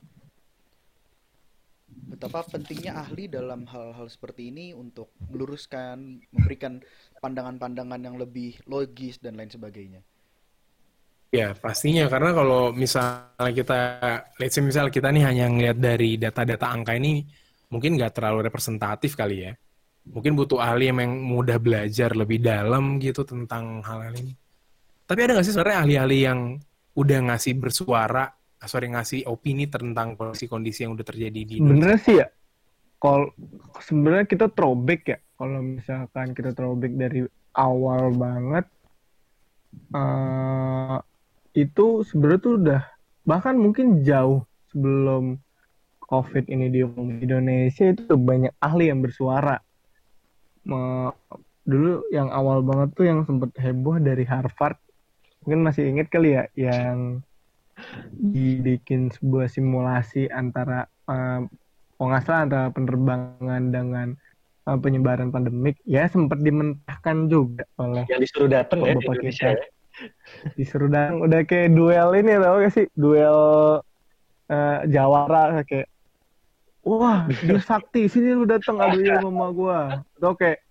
[1.95, 6.83] Betapa pentingnya ahli dalam hal-hal seperti ini untuk meluruskan, memberikan
[7.23, 10.03] pandangan-pandangan yang lebih logis dan lain sebagainya.
[11.35, 13.79] Ya, pastinya karena kalau misalnya kita,
[14.39, 17.27] let's say misal kita nih hanya ngelihat dari data-data angka ini,
[17.75, 19.53] mungkin nggak terlalu representatif kali ya.
[20.15, 24.31] Mungkin butuh ahli yang mudah belajar lebih dalam gitu tentang hal-hal ini.
[25.11, 26.41] Tapi ada nggak sih sebenarnya ahli-ahli yang
[26.95, 31.99] udah ngasih bersuara, ah, sorry ngasih opini tentang kondisi-kondisi yang udah terjadi di Indonesia?
[31.99, 32.31] Sih ya,
[33.03, 33.35] kalau
[33.83, 37.27] sebenarnya kita throwback ya, kalau misalkan kita throwback dari
[37.59, 38.71] awal banget,
[39.99, 40.99] eh
[41.55, 42.83] itu sebenarnya tuh udah
[43.25, 45.39] bahkan mungkin jauh sebelum
[46.05, 46.85] COVID ini di
[47.25, 49.57] Indonesia itu banyak ahli yang bersuara.
[50.69, 51.15] Me-
[51.65, 54.77] dulu yang awal banget tuh yang sempet heboh dari Harvard,
[55.45, 57.25] mungkin masih inget kali ya, yang
[58.21, 60.85] dibikin sebuah simulasi antara
[61.97, 64.13] nggak salah antara penerbangan dengan
[64.69, 69.57] eh, penyebaran pandemik ya sempat dimentahkan juga oleh Yang disuruh datang ya Bapak Indonesia kita.
[69.57, 69.74] ya.
[70.59, 72.87] Disuruh datang udah kayak duel ini tau gak sih?
[72.95, 73.39] Duel
[74.51, 75.89] eh, jawara kayak
[76.85, 79.81] wah dia sakti sini lu datang adu ilmu sama gua.
[80.19, 80.65] Atau kayak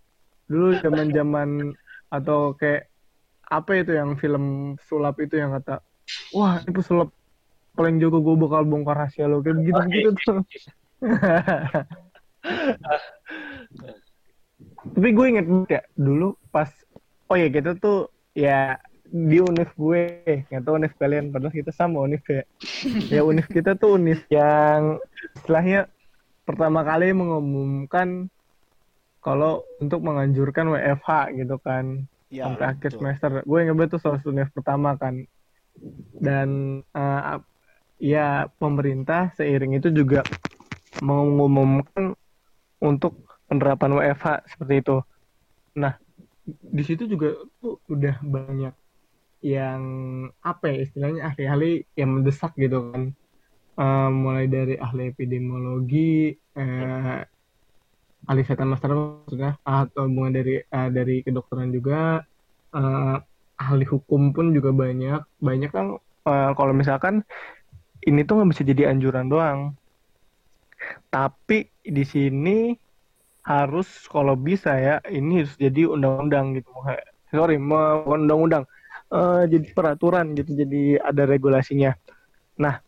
[0.51, 1.49] dulu zaman zaman
[2.13, 2.85] atau kayak
[3.49, 5.81] apa itu yang film sulap itu yang kata
[6.33, 7.09] wah ini pesulap
[7.73, 10.37] paling jago gue bakal bongkar rahasia lo kayak begitu begitu tuh.
[14.93, 16.69] tapi gue inget banget ya dulu pas
[17.29, 18.77] oh ya kita tuh ya
[19.13, 20.01] di univ gue
[20.49, 22.43] nggak tahu univ kalian padahal kita sama univ ya
[23.13, 24.97] ya univ kita tuh univ yang
[25.37, 25.85] istilahnya
[26.47, 28.27] pertama kali mengumumkan
[29.23, 31.85] kalau untuk menganjurkan WFH gitu kan
[32.33, 32.99] Ya, sampai akhir betul.
[32.99, 33.29] semester.
[33.47, 35.15] Gue ingat itu salah satu univ pertama kan.
[36.17, 37.47] Dan ap-
[38.01, 40.25] ya pemerintah seiring itu juga
[41.03, 42.15] mengumumkan
[42.83, 43.13] untuk
[43.47, 44.97] penerapan WFH seperti itu.
[45.79, 45.93] Nah,
[46.47, 48.73] di situ juga tuh udah banyak
[49.43, 49.81] yang
[50.39, 53.11] apa ya istilahnya ahli-ahli yang mendesak gitu kan.
[53.73, 57.19] Eh, mulai dari ahli epidemiologi, eh,
[58.23, 62.23] ahli kesehatan masyarakat maksudnya atau hubungan dari eh, dari kedokteran juga.
[62.71, 63.17] Eh,
[63.59, 65.21] ahli hukum pun juga banyak.
[65.43, 67.27] Banyak kan eh, kalau misalkan
[68.07, 69.59] ini tuh nggak bisa jadi anjuran doang.
[71.11, 72.75] Tapi di sini
[73.43, 76.71] harus kalau bisa ya ini harus jadi undang-undang gitu.
[77.33, 77.59] Sorry
[78.07, 78.63] undang-undang
[79.13, 81.93] eh, jadi peraturan gitu jadi ada regulasinya
[82.55, 82.81] nah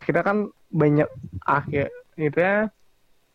[0.00, 1.08] kita kan banyak
[1.42, 2.70] akhirnya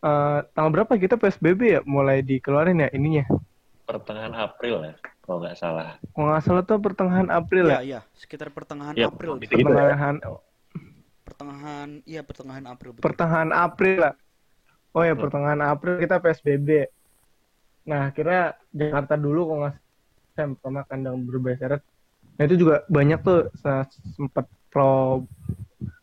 [0.00, 3.26] eh, tanggal berapa kita PSBB ya mulai dikeluarin ya ininya
[3.82, 5.98] Pertengahan April ya, kalau nggak salah.
[6.14, 9.66] kalau nggak salah tuh pertengahan April Iya, ya iya, sekitar pertengahan Ya, April gitu ya.
[9.66, 10.16] pertengahan
[11.22, 13.02] Pertengahan, iya pertengahan April betul.
[13.02, 14.14] pertengahan April lah
[14.92, 15.22] oh ya Hmm.
[15.22, 16.68] pertengahan April kita PSBB
[17.82, 19.76] nah kira Jakarta dulu kalau nggak
[20.38, 21.80] yang pertama kandang berbayar
[22.36, 23.40] nah itu juga banyak tuh.
[23.60, 25.24] Se- sempat pro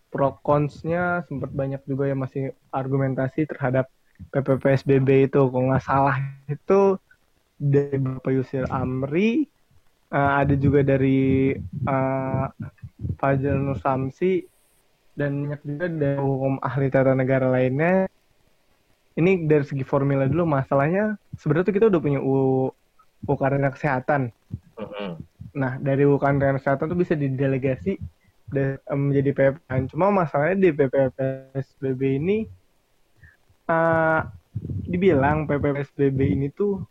[0.10, 3.86] pro consnya sempat banyak juga yang masih argumentasi terhadap
[4.34, 5.40] PPPSBB itu.
[5.50, 6.18] Kalau nggak salah
[6.50, 6.98] itu
[7.60, 9.46] dari Bapak Yusir Amri
[10.14, 12.46] eh, ada juga dari eh,
[13.20, 14.44] Fajar Nur Samsi
[15.18, 18.08] dan banyak juga dari hukum ahli tata negara lainnya.
[19.20, 20.48] Ini dari segi formula dulu.
[20.48, 22.72] Masalahnya sebenarnya tuh kita udah punya U,
[23.28, 24.32] Karantina kesehatan.
[25.56, 27.98] Nah, dari karantina kesehatan tuh bisa didelegasi
[28.90, 29.90] menjadi PPN.
[29.90, 32.38] Cuma masalahnya di PPPSBB ini
[33.70, 34.22] eh
[34.90, 36.82] dibilang PPPSBB ini tuh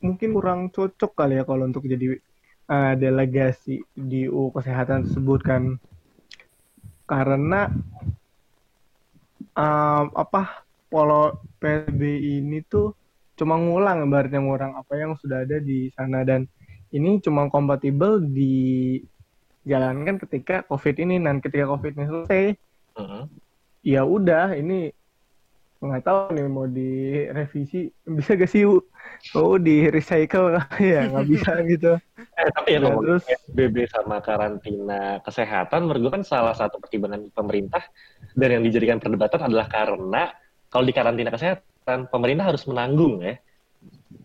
[0.00, 2.16] mungkin kurang cocok kali ya kalau untuk jadi
[2.72, 5.62] eh, delegasi di U kesehatan tersebut kan.
[7.04, 7.68] Karena
[9.56, 12.02] eh, apa kalau PSBB
[12.40, 12.99] ini tuh
[13.40, 16.22] cuma ngulang ibaratnya ngulang apa yang sudah ada di sana.
[16.22, 16.44] Dan
[16.92, 21.16] ini cuma kompatibel dijalankan ketika COVID ini.
[21.16, 22.42] Dan ketika COVID ini selesai
[23.00, 23.24] Mm-mm.
[23.80, 24.92] ya udah ini
[25.80, 27.88] nggak tahu nih mau direvisi.
[28.04, 30.60] Bisa gak sih oh di recycle.
[30.76, 31.96] Ya nggak bisa gitu.
[32.36, 37.32] Eh, tapi ya Ya, terus- PSBB sama karantina kesehatan, menurut gue kan salah satu pertimbangan
[37.32, 37.82] pemerintah
[38.36, 40.22] dan yang dijadikan perdebatan adalah karena
[40.70, 41.64] kalau di karantina kesehatan,
[42.10, 43.34] pemerintah harus menanggung ya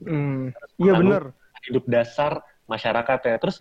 [0.06, 1.24] hmm, iya bener
[1.66, 3.36] hidup dasar masyarakat ya.
[3.42, 3.58] Terus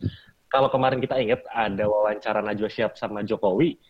[0.53, 3.81] kalau kemarin kita ingat ada wawancara Najwa Shihab sama Jokowi,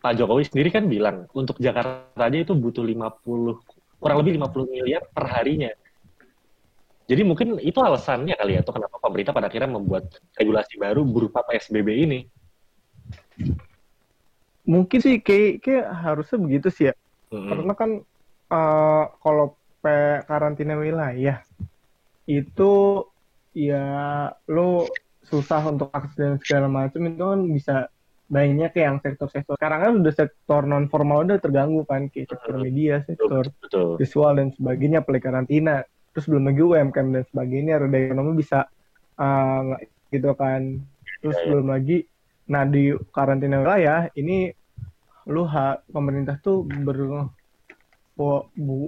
[0.00, 5.02] Pak Jokowi sendiri kan bilang untuk Jakarta aja itu butuh 50 kurang lebih 50 miliar
[5.10, 5.72] per harinya.
[7.06, 11.42] Jadi mungkin itu alasannya kali ya tuh kenapa pemerintah pada akhirnya membuat regulasi baru berupa
[11.46, 12.20] PSBB ini.
[14.66, 16.94] mungkin sih kayak, kayak harusnya begitu sih ya
[17.30, 17.46] Mm-mm.
[17.46, 17.90] karena kan
[18.52, 19.46] eh, kalau
[19.82, 21.42] P- karantina wilayah
[22.26, 23.02] itu
[23.54, 23.86] ya
[24.50, 24.84] lo
[25.26, 27.76] susah untuk akses dan segala macam itu kan bisa
[28.26, 32.98] banyak yang sektor-sektor sekarang kan udah sektor non formal udah terganggu kan kayak sektor media
[33.06, 33.94] sektor Betul.
[34.02, 38.66] visual dan sebagainya apalagi karantina terus belum lagi UMKM dan sebagainya roda ekonomi bisa
[39.16, 39.80] nggak
[40.10, 40.62] gitu kan
[41.22, 41.50] terus Iya, iya.
[41.54, 41.98] belum lagi
[42.46, 42.82] nah di
[43.14, 44.50] karantina wilayah ini
[45.26, 46.98] lu ha, pemerintah tuh ber,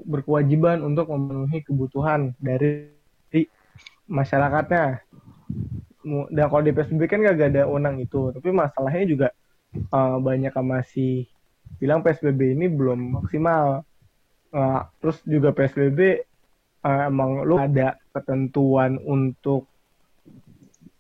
[0.09, 2.89] berkewajiban untuk memenuhi kebutuhan dari
[4.09, 5.05] masyarakatnya
[6.33, 9.29] dan kalau di PSBB kan gak ada unang itu tapi masalahnya juga
[9.77, 11.29] eh, banyak yang masih
[11.77, 13.85] bilang PSBB ini belum maksimal
[14.49, 16.01] Eh, terus juga PSBB
[16.81, 19.69] eh, emang lu ada ketentuan untuk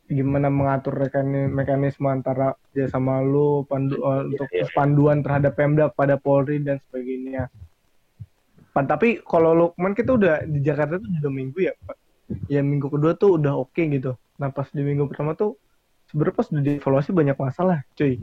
[0.08, 1.08] gimana mengatur
[1.52, 4.72] mekanisme antara dia sama lu pandu, eh, untuk iya, iya.
[4.76, 7.48] panduan terhadap Pemda pada Polri dan sebagainya.
[8.78, 11.98] Pan, tapi kalau lu Lukman kita udah di Jakarta tuh udah minggu ya, Pak.
[12.46, 14.14] Ya minggu kedua tuh udah oke okay gitu.
[14.38, 15.58] Nah pas di minggu pertama tuh
[16.06, 18.22] sebenarnya pas udah dievaluasi banyak masalah, cuy.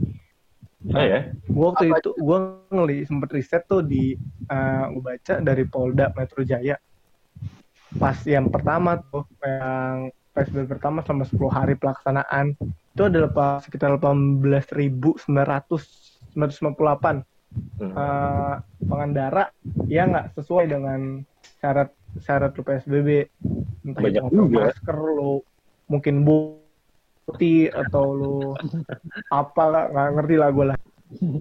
[0.88, 1.20] Nah, oh, ya?
[1.52, 2.00] Gue waktu Apa?
[2.00, 4.16] itu gua ngeli sempet riset tuh di
[4.48, 6.80] uh, baca dari Polda Metro Jaya.
[8.00, 12.56] Pas yang pertama tuh yang PSBB pertama sama 10 hari pelaksanaan
[12.96, 15.20] itu adalah sekitar 18.900
[16.32, 17.35] 958
[17.82, 19.52] uh, pengendara
[19.88, 21.24] yang nggak sesuai dengan
[21.60, 21.90] syarat
[22.24, 23.28] syarat PSBB
[23.84, 24.72] entah Banyak itu juga.
[24.72, 25.44] masker lo
[25.92, 28.38] mungkin bukti atau lo
[29.30, 30.78] apa nggak ngerti lah gue lah.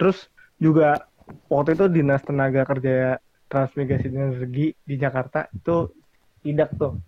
[0.00, 1.06] Terus juga
[1.48, 5.90] waktu itu dinas tenaga kerja transmigrasi dan energi di Jakarta itu
[6.42, 6.98] tidak tuh.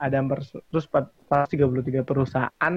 [0.00, 0.24] Ada
[0.72, 2.74] terus pas 33 perusahaan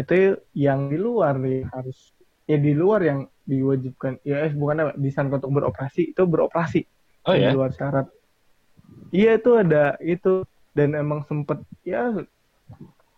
[0.00, 2.12] itu yang di luar nih harus
[2.48, 4.22] ya di luar yang diwajibkan.
[4.22, 6.80] Ya eh, bukan apa disangka untuk beroperasi itu beroperasi
[7.26, 7.50] Oh di ya?
[7.50, 8.06] luar syarat.
[9.10, 12.14] Iya itu ada itu dan emang sempet ya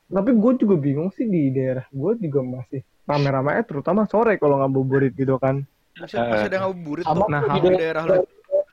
[0.09, 5.13] tapi gue juga bingung sih di daerah gue juga masih rame-rame terutama sore kalau ngabuburit
[5.13, 5.65] gitu kan.
[5.95, 8.25] Masih, masih ada ngabuburit tuh Nah, di daerah lu.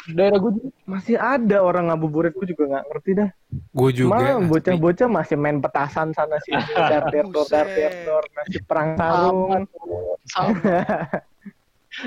[0.09, 0.69] daerah gue juga.
[0.83, 3.29] Masih ada orang ngabuburit gue juga nggak ngerti dah.
[3.69, 4.09] Gue juga.
[4.11, 7.25] Malah tapi- bocah-bocah masih main petasan sana sini dar dar
[7.67, 9.39] der dor masih perang sarung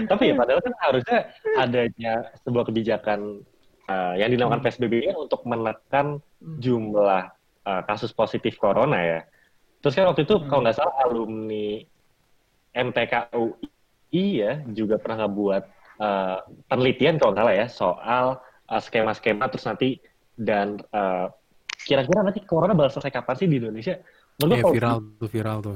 [0.09, 1.19] Tapi ya padahal kan harusnya
[1.59, 2.13] adanya
[2.45, 3.45] sebuah kebijakan
[3.89, 7.33] uh, yang dinamakan PSBB ini untuk menekan jumlah
[7.67, 9.21] uh, kasus positif corona ya.
[9.83, 11.83] Terus kan waktu itu kalau nggak salah alumni
[12.73, 15.63] MTKUI ya juga pernah ngebuat
[15.99, 16.37] uh,
[16.71, 18.27] penelitian kalau nggak salah ya soal
[18.71, 19.99] uh, skema-skema terus nanti
[20.39, 21.29] dan uh,
[21.83, 23.99] kira-kira nanti corona bakal selesai kapan sih di Indonesia?
[24.41, 25.75] Menurut Iya viral tuh viral tuh.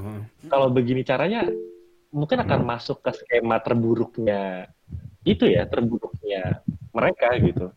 [0.49, 1.45] kalau begini caranya
[2.17, 4.73] mungkin akan masuk ke skema terburuknya
[5.29, 6.65] itu ya terburuknya
[6.97, 7.69] mereka gitu.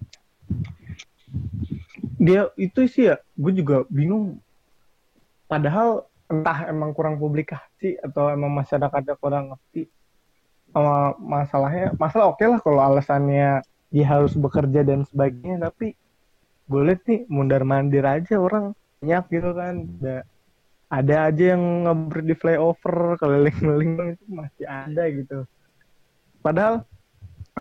[2.15, 4.39] Dia itu sih ya gue juga bingung.
[5.51, 9.91] Padahal entah emang kurang publikasi atau emang masyarakatnya kurang ngerti
[10.71, 11.91] sama masalahnya.
[11.99, 13.59] Masalah oke lah kalau alasannya
[13.91, 15.99] dia harus bekerja dan sebagainya tapi
[16.69, 19.75] gue liat nih mundar mandir aja orang banyak gitu kan
[20.89, 25.45] ada aja yang ngeber di flyover keliling-keliling itu masih ada gitu.
[26.41, 26.81] Padahal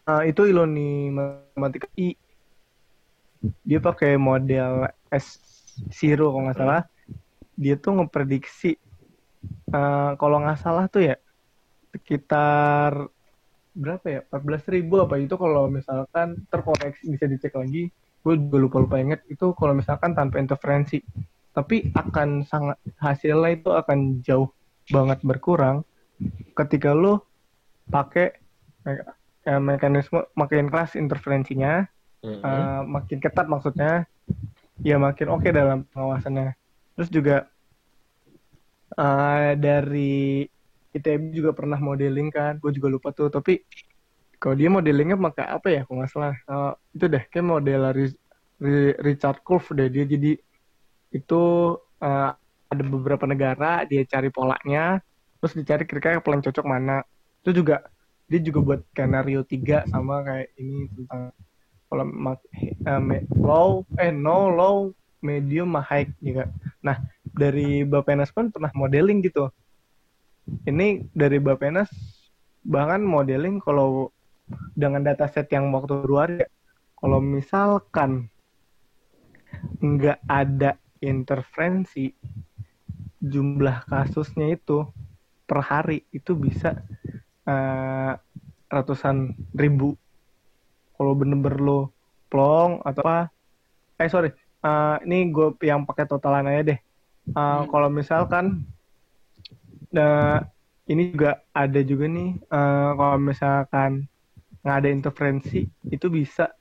[0.09, 2.17] eh, itu Iloni matematika I.
[3.62, 6.83] Dia pakai model S0 kalau nggak salah.
[7.55, 8.81] Dia tuh ngeprediksi
[9.77, 11.17] eh, kalau nggak salah tuh ya
[11.93, 13.12] sekitar
[13.77, 14.21] berapa ya?
[14.33, 17.93] 14.000 ribu apa itu kalau misalkan terkoreksi bisa dicek lagi.
[18.25, 19.21] Gue juga lupa lupa inget.
[19.29, 21.05] Itu kalau misalkan tanpa interferensi
[21.56, 24.48] tapi akan sangat hasilnya itu akan jauh
[24.94, 25.84] banget berkurang
[26.58, 27.26] ketika lo
[27.92, 28.26] pakai
[29.48, 31.87] eh, mekanisme makin keras interferensinya
[32.24, 32.42] Mm-mm.
[32.46, 34.06] eh, makin ketat maksudnya
[34.84, 36.54] ya makin oke dalam pengawasannya
[36.96, 37.48] terus juga
[38.98, 39.98] eh, dari
[40.96, 43.52] ITB juga pernah modeling kan gue juga lupa tuh tapi
[44.40, 48.20] kalau dia modelingnya pakai apa ya kalau nggak salah Eh, itu deh kayak model Ri-
[48.66, 50.28] Ri- Richard Curve deh dia jadi
[51.14, 51.42] itu
[52.03, 52.31] eh,
[52.68, 55.01] ada beberapa negara dia cari polanya
[55.38, 57.01] terus dicari kira-kira paling cocok mana.
[57.42, 57.87] Itu juga
[58.29, 61.33] dia juga buat skenario 3 sama kayak ini tentang
[61.88, 64.92] kalau me- low eh no low
[65.25, 66.53] medium high juga
[66.85, 67.01] nah
[67.33, 69.49] dari Bapenas pun pernah modeling gitu.
[70.68, 71.88] Ini dari Bapenas
[72.61, 74.12] bahkan modeling kalau
[74.77, 76.49] dengan dataset yang waktu luar ya
[77.01, 78.29] kalau misalkan
[79.81, 82.11] nggak ada interferensi
[83.18, 84.87] jumlah kasusnya itu
[85.48, 86.78] per hari itu bisa
[87.48, 88.12] eh,
[88.68, 89.96] ratusan ribu.
[90.98, 91.80] Kalau bener-bener lo
[92.28, 93.32] plong atau apa
[93.98, 94.30] eh sorry
[94.62, 96.80] eh, ini gue yang pakai totalan aja deh.
[97.32, 98.64] Eh, kalau misalkan
[99.88, 100.44] nah
[100.88, 104.04] ini juga ada juga nih eh, kalau misalkan
[104.61, 106.52] nggak ada interferensi itu bisa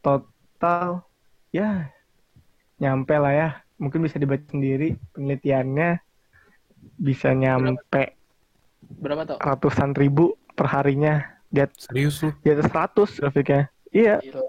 [0.00, 1.04] total
[1.52, 1.95] ya
[2.78, 3.48] nyampe lah ya.
[3.76, 6.00] Mungkin bisa dibaca sendiri penelitiannya.
[6.96, 8.16] Bisa nyampe
[8.86, 11.18] berapa tuh ratusan ribu per harinya
[11.50, 12.30] di, at- Serius lu?
[12.40, 13.62] di atas 100 grafiknya.
[13.90, 14.16] Iya.
[14.22, 14.42] Gila.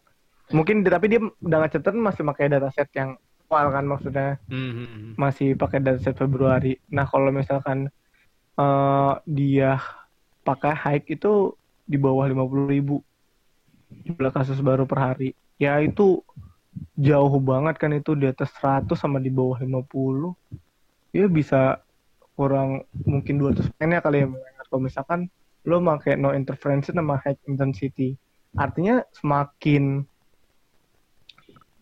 [0.48, 3.20] mungkin tapi dia udah ngecatat masih pakai dataset yang
[3.52, 4.40] awal kan maksudnya.
[4.48, 5.12] Hmm.
[5.20, 6.80] masih pakai dataset Februari.
[6.88, 7.92] Nah kalau misalkan
[8.56, 9.82] eh, dia
[10.48, 11.52] pakai hike itu
[11.84, 13.04] di bawah 50.000 ribu.
[14.08, 15.30] Jumlah kasus baru per hari.
[15.58, 16.24] Ya itu
[16.98, 20.34] jauh banget kan itu di atas 100 sama di bawah 50
[21.14, 21.82] ya bisa
[22.38, 24.28] kurang mungkin 200 ya kali ya
[24.70, 25.20] kalau misalkan
[25.68, 28.16] lo pakai no interference sama high intensity
[28.56, 30.06] artinya semakin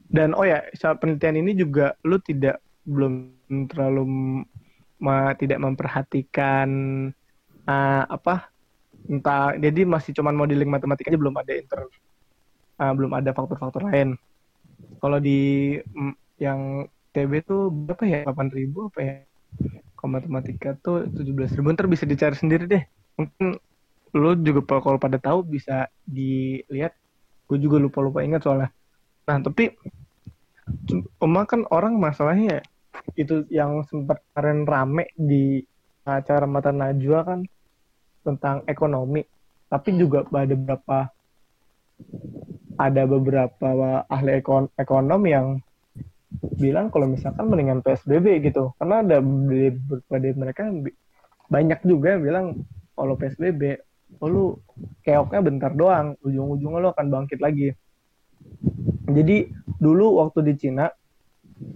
[0.10, 3.36] dan oh ya saat penelitian ini juga lo tidak belum
[3.68, 4.04] terlalu
[5.02, 6.70] ma- tidak memperhatikan
[7.68, 8.50] ah, apa
[9.06, 11.80] entah jadi masih cuman modeling matematika aja belum ada inter
[12.80, 14.18] ah, belum ada faktor-faktor lain
[15.00, 15.40] kalau di
[15.82, 18.20] mm, yang TB tuh berapa ya?
[18.28, 19.16] 8.000 apa ya?
[19.96, 22.84] Kalau matematika tuh 17.000 ntar bisa dicari sendiri deh.
[23.16, 23.56] Mungkin
[24.16, 26.92] lo juga kalau pada tahu bisa dilihat.
[27.46, 28.70] Gue juga lupa-lupa ingat soalnya.
[29.30, 29.72] Nah tapi
[31.22, 32.62] cuma kan orang masalahnya ya,
[33.14, 35.62] itu yang sempat kemarin rame di
[36.06, 37.40] acara mata najwa kan
[38.26, 39.22] tentang ekonomi.
[39.70, 41.10] Tapi juga ada beberapa
[42.76, 45.48] ada beberapa ahli ekon ekonom yang
[46.60, 48.76] bilang kalau misalkan mendingan PSBB gitu.
[48.80, 50.68] Karena ada beberapa dari mereka
[51.48, 52.46] banyak juga yang bilang
[52.96, 53.80] kalau PSBB
[54.22, 54.46] oh lu
[55.02, 57.72] keoknya bentar doang ujung-ujungnya lo akan bangkit lagi.
[59.06, 59.50] Jadi
[59.80, 60.86] dulu waktu di Cina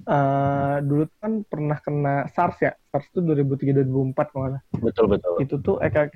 [0.05, 2.71] uh, dulu kan pernah kena SARS ya.
[2.91, 6.11] SARS itu 2003 2004 kalau nggak betul betul itu tuh ek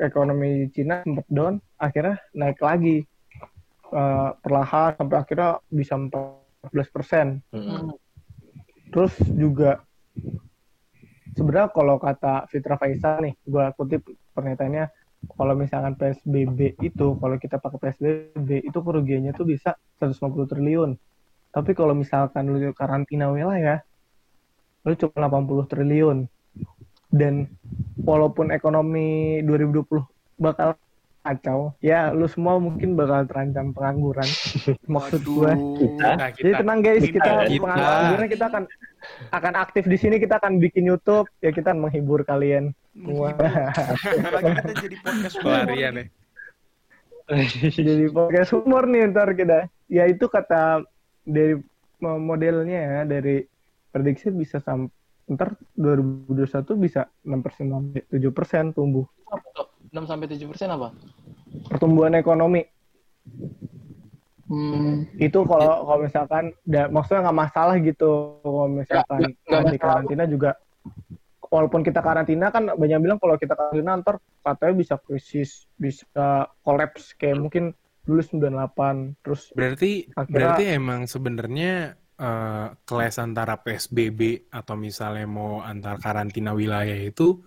[0.00, 3.04] ekonomi Cina sempat down akhirnya naik lagi
[3.92, 7.26] uh, perlahan sampai akhirnya bisa 14 persen.
[7.52, 7.92] Hmm.
[8.86, 9.82] terus juga
[11.34, 14.88] sebenarnya kalau kata Fitra Faisal nih gue kutip pernyataannya
[15.34, 20.90] kalau misalkan PSBB itu kalau kita pakai PSBB itu kerugiannya tuh bisa 150 triliun.
[21.50, 23.82] Tapi kalau misalkan lu karantina wilayah
[24.86, 26.18] lu cuma 80 triliun.
[27.10, 27.50] Dan
[28.02, 30.78] walaupun ekonomi 2020 bakal
[31.26, 31.74] kacau.
[31.82, 34.28] Ya lu semua mungkin bakal terancam pengangguran.
[34.94, 35.52] Maksud gue
[35.82, 37.58] kita, Nah, jadi tenang guys kita, kita.
[37.58, 38.64] pengangguran kita akan
[39.34, 41.26] akan aktif di sini kita akan bikin YouTube.
[41.42, 43.34] Ya kita akan menghibur kalian semua.
[44.38, 46.06] Lagi kita jadi podcast pelarian ya
[47.90, 49.66] jadi podcast humor nih ntar kita.
[49.90, 50.86] Ya itu kata
[51.26, 51.58] dari
[51.98, 53.42] modelnya ya dari
[53.90, 54.94] prediksi bisa sampai
[55.26, 56.38] ntar 2021
[56.78, 59.10] bisa 6 persen sampai 7 persen tumbuh?
[59.88, 60.90] 6 sampai 7 persen apa?
[61.66, 62.62] pertumbuhan ekonomi
[64.46, 69.78] Hmm, itu kalau kalau misalkan da, maksudnya nggak masalah gitu kalau misalkan nggak di masalah.
[69.82, 70.50] karantina juga
[71.42, 76.14] walaupun kita karantina kan banyak bilang kalau kita karantina ntar katanya bisa krisis bisa
[76.62, 81.72] kolaps kayak mungkin dulu 98 terus Berarti Akhirnya- berarti emang sebenarnya
[82.16, 87.42] eh, kelas antara PSBB atau misalnya mau antar karantina wilayah itu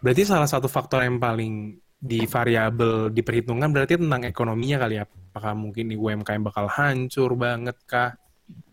[0.00, 5.04] berarti salah satu faktor yang paling di variabel diperhitungkan berarti tentang ekonominya kali ya.
[5.04, 8.12] Apakah mungkin di UMKM bakal hancur banget kah?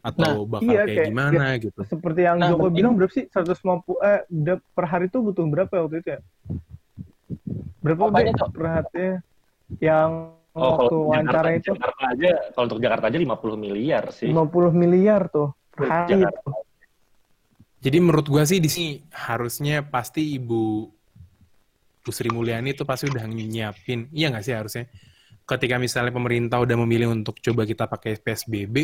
[0.03, 1.79] Atau bakal iya, kayak, kayak- gimana gitu.
[1.87, 4.19] seperti yang Nah, Joko mungkin- bilang berapa sih 150 eh
[4.75, 6.19] per hari itu butuh berapa ya waktu itu ya
[7.81, 9.07] berapa Apanya, per hari
[9.79, 10.09] yang
[10.51, 14.27] Oh, waktu wawancara itu Jakarta aja, kalau untuk Jakarta aja 50 miliar sih.
[14.27, 16.27] 50 miliar tuh per hari.
[17.79, 20.91] Jadi menurut gua sih di sini harusnya pasti Ibu
[22.01, 24.85] Bu Sri Mulyani itu pasti udah nyiapin, iya nggak sih harusnya?
[25.45, 28.75] Ketika misalnya pemerintah udah memilih untuk coba kita pakai PSBB,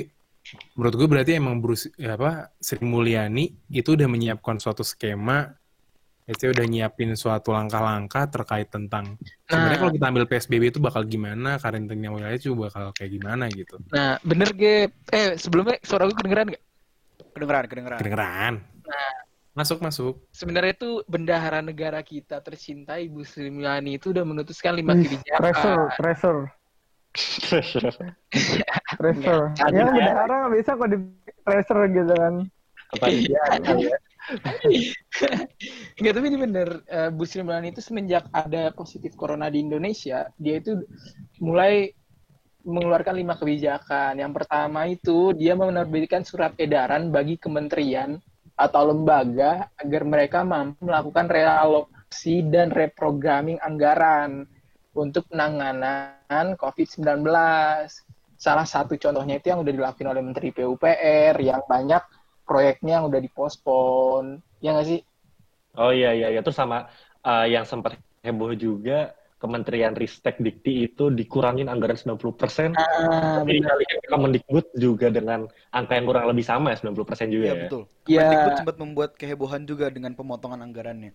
[0.78, 5.50] menurut gue berarti emang Bruce, ya apa Sri Mulyani itu udah menyiapkan suatu skema,
[6.28, 9.16] itu udah nyiapin suatu langkah-langkah terkait tentang
[9.48, 9.80] sebenarnya Nah.
[9.80, 13.80] kalau kita ambil PSBB itu bakal gimana, karantina wilayah itu bakal kayak gimana gitu.
[13.96, 14.92] Nah, bener Gep.
[15.16, 16.64] Eh, sebelumnya suara gue kedengeran gak?
[17.32, 18.00] Kedengeran, kedengeran.
[18.04, 18.54] Kedengeran?
[19.58, 20.22] Masuk masuk.
[20.30, 25.42] Sebenarnya itu bendahara negara kita tercinta Ibu Sri Mulyani itu udah memutuskan lima kebijakan.
[25.42, 26.40] Pressure, pressure,
[27.42, 27.98] pressure.
[28.38, 28.70] Iya.
[29.74, 30.98] Ya bendahara nggak bisa kok di
[31.42, 32.34] pressure gitu kan.
[32.94, 33.98] Kepanitiaan ya.
[35.98, 36.70] Enggak, tapi ini bener.
[36.86, 40.86] Eh, Bu Sri Mulyani itu semenjak ada positif corona di Indonesia, dia itu
[41.42, 41.98] mulai
[42.62, 44.22] mengeluarkan lima kebijakan.
[44.22, 48.22] Yang pertama itu dia menerbitkan surat edaran bagi kementerian
[48.58, 54.50] atau lembaga agar mereka mampu melakukan realokasi dan reprogramming anggaran
[54.98, 57.22] untuk penanganan COVID-19.
[58.38, 62.02] Salah satu contohnya itu yang udah dilakukan oleh Menteri PUPR, yang banyak
[62.50, 64.42] proyeknya yang udah dipospon.
[64.58, 65.02] Ya nggak sih?
[65.78, 66.90] Oh iya iya iya terus sama
[67.22, 72.74] uh, yang sempat heboh juga Kementerian Ristek Dikti itu dikurangin anggaran 90%.
[72.74, 73.62] Ah, Tapi.
[74.10, 77.62] Kemendikbud juga dengan angka yang kurang lebih sama ya 90% juga Iya, ya.
[77.62, 77.82] betul.
[78.10, 78.20] Ya.
[78.26, 81.14] Kemendikbud sempat membuat kehebohan juga dengan pemotongan anggarannya.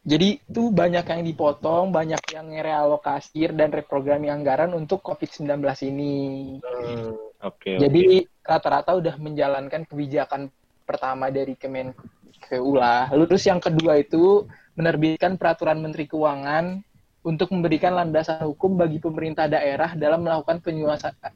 [0.00, 5.60] Jadi itu banyak yang dipotong, banyak yang realokasi dan reprogramming anggaran untuk COVID-19
[5.92, 6.16] ini.
[6.64, 7.12] Hmm,
[7.44, 7.76] Oke.
[7.76, 10.48] Jadi rata-rata udah menjalankan kebijakan
[10.88, 13.12] pertama dari Kemenkeu lah.
[13.12, 16.80] Lalu terus yang kedua itu menerbitkan peraturan Menteri Keuangan
[17.20, 20.64] untuk memberikan landasan hukum bagi pemerintah daerah dalam melakukan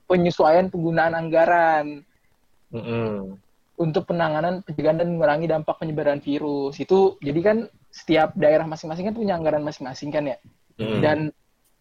[0.09, 2.01] penyesuaian penggunaan anggaran
[2.73, 2.81] oke.
[2.81, 3.37] Mm-mm.
[3.77, 6.81] untuk penanganan pencegahan dan mengurangi dampak penyebaran virus.
[6.81, 7.57] Itu jadi kan
[7.93, 10.39] setiap daerah masing-masing kan punya anggaran masing-masing kan ya.
[10.81, 11.01] Mm.
[11.05, 11.19] Dan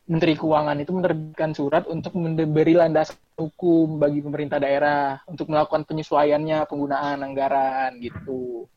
[0.04, 6.68] Menteri Keuangan itu menerbitkan surat untuk memberi landasan hukum bagi pemerintah daerah untuk melakukan penyesuaiannya
[6.68, 8.68] penggunaan anggaran gitu.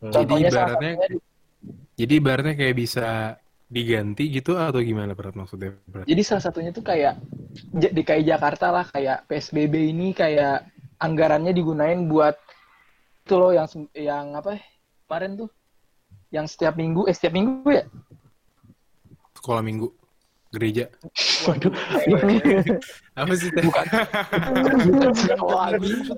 [0.00, 0.12] Hmm.
[0.16, 1.22] Jadi salah ibaratnya- satunya
[1.94, 3.08] Jadi ibaratnya kayak bisa
[3.68, 5.74] diganti gitu atau gimana berat maksudnya?
[5.88, 6.04] Berat?
[6.06, 7.16] jadi salah satunya tuh kayak
[7.74, 10.68] DKI Jakarta lah kayak PSBB ini kayak
[11.00, 12.36] anggarannya digunain buat
[13.24, 14.62] itu loh yang yang apa ya,
[15.08, 15.50] kemarin tuh
[16.28, 17.84] yang setiap minggu eh setiap minggu ya
[19.34, 19.88] Sekolah minggu.
[20.54, 20.86] gereja.
[21.44, 21.74] Waduh,
[23.20, 23.84] Apa sih bukan
[24.86, 26.14] bukan sekolah minggu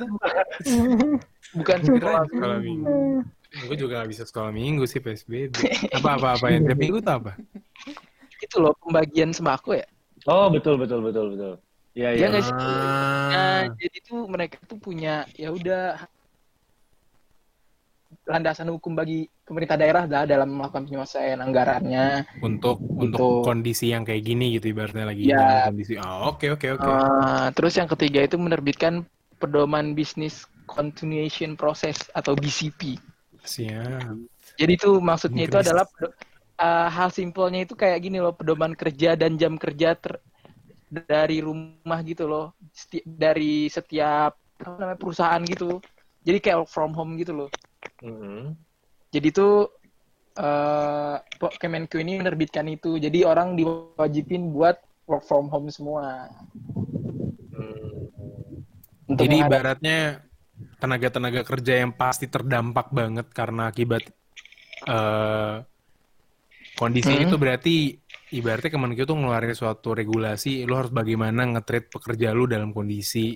[1.57, 3.24] bukan sekolah minggu.
[3.62, 5.57] Gue juga gak bisa sekolah minggu sih PSBB.
[5.96, 7.32] Apa-apa apa yang tiap minggu tuh apa?
[8.36, 9.88] itu loh pembagian sembako ya
[10.26, 11.54] oh betul betul betul betul.
[11.96, 12.26] Iya Iya iya.
[12.28, 12.52] nggak sih?
[12.52, 15.96] Nah, Ah, jadi tuh mereka tuh punya ya udah
[18.26, 22.26] landasan hukum bagi pemerintah daerah dah dalam melakukan penyelesaian anggarannya.
[22.40, 25.38] untuk untuk Untuk- kondisi yang kayak gini gitu ibaratnya lagi Ya.
[25.38, 25.94] dalam kondisi.
[25.96, 26.86] Oh, oke oke oke.
[26.86, 29.07] Eh, terus yang ketiga itu menerbitkan
[29.38, 32.98] pedoman bisnis continuation process atau BCP.
[33.47, 34.14] Siap.
[34.59, 35.70] Jadi itu maksudnya itu Bisnis.
[35.70, 35.86] adalah
[36.59, 40.20] eh, hal simpelnya itu kayak gini loh pedoman kerja dan jam kerja ter-
[40.86, 45.78] dari rumah gitu loh Seti- dari setiap apa namanya perusahaan gitu.
[46.26, 47.51] Jadi kayak work from home gitu loh.
[48.03, 48.59] Mm-mm.
[49.14, 49.49] Jadi itu
[50.36, 52.99] eh Pok- Kemenku ini menerbitkan itu.
[52.99, 54.76] Jadi orang diwajibin buat
[55.07, 56.28] work from home semua.
[57.55, 58.11] Hmm.
[59.07, 59.99] Untuk Jadi ibaratnya
[60.76, 64.04] tenaga-tenaga kerja yang pasti terdampak banget karena akibat
[64.86, 65.54] eh
[66.76, 67.24] kondisi Hmm.
[67.24, 67.74] itu berarti
[68.30, 73.32] ibaratnya Kemenkeu tuh ngeluarin suatu regulasi lu harus bagaimana nge-treat pekerja lu dalam kondisi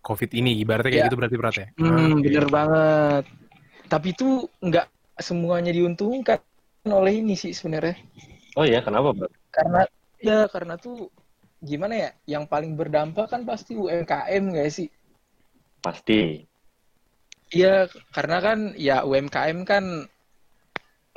[0.00, 1.06] COVID ini ibaratnya kayak Ya.
[1.06, 1.66] gitu berarti Prat ya.
[1.76, 2.24] Hmm, oke.
[2.24, 3.24] bener banget.
[3.86, 4.86] Tapi itu nggak
[5.20, 6.40] semuanya diuntungkan
[6.88, 8.00] oleh ini sih sebenarnya.
[8.56, 9.30] Oh ya, kenapa, Bang?
[9.52, 9.80] Karena
[10.18, 11.12] ya karena tuh
[11.60, 12.10] gimana ya?
[12.26, 14.88] Yang paling berdampak kan pasti UMKM nggak sih?
[15.78, 16.48] Pasti.
[17.50, 19.84] Iya, karena kan ya UMKM kan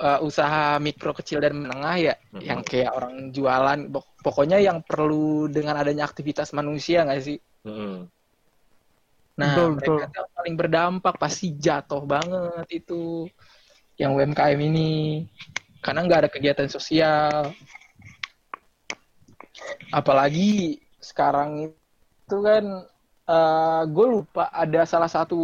[0.01, 2.41] uh, usaha mikro kecil dan menengah ya, Mhm.
[2.41, 7.37] yang kayak orang jualan, pok- pokoknya yang perlu dengan adanya aktivitas manusia nggak sih?
[7.69, 8.09] Mm-mm.
[9.33, 10.25] Nah, Betul, mereka betul.
[10.37, 13.25] paling berdampak pasti jatuh banget itu
[13.97, 15.25] yang UMKM ini
[15.81, 17.53] karena nggak ada kegiatan sosial.
[19.89, 22.65] Apalagi sekarang itu kan
[23.89, 25.39] gue lupa ada salah satu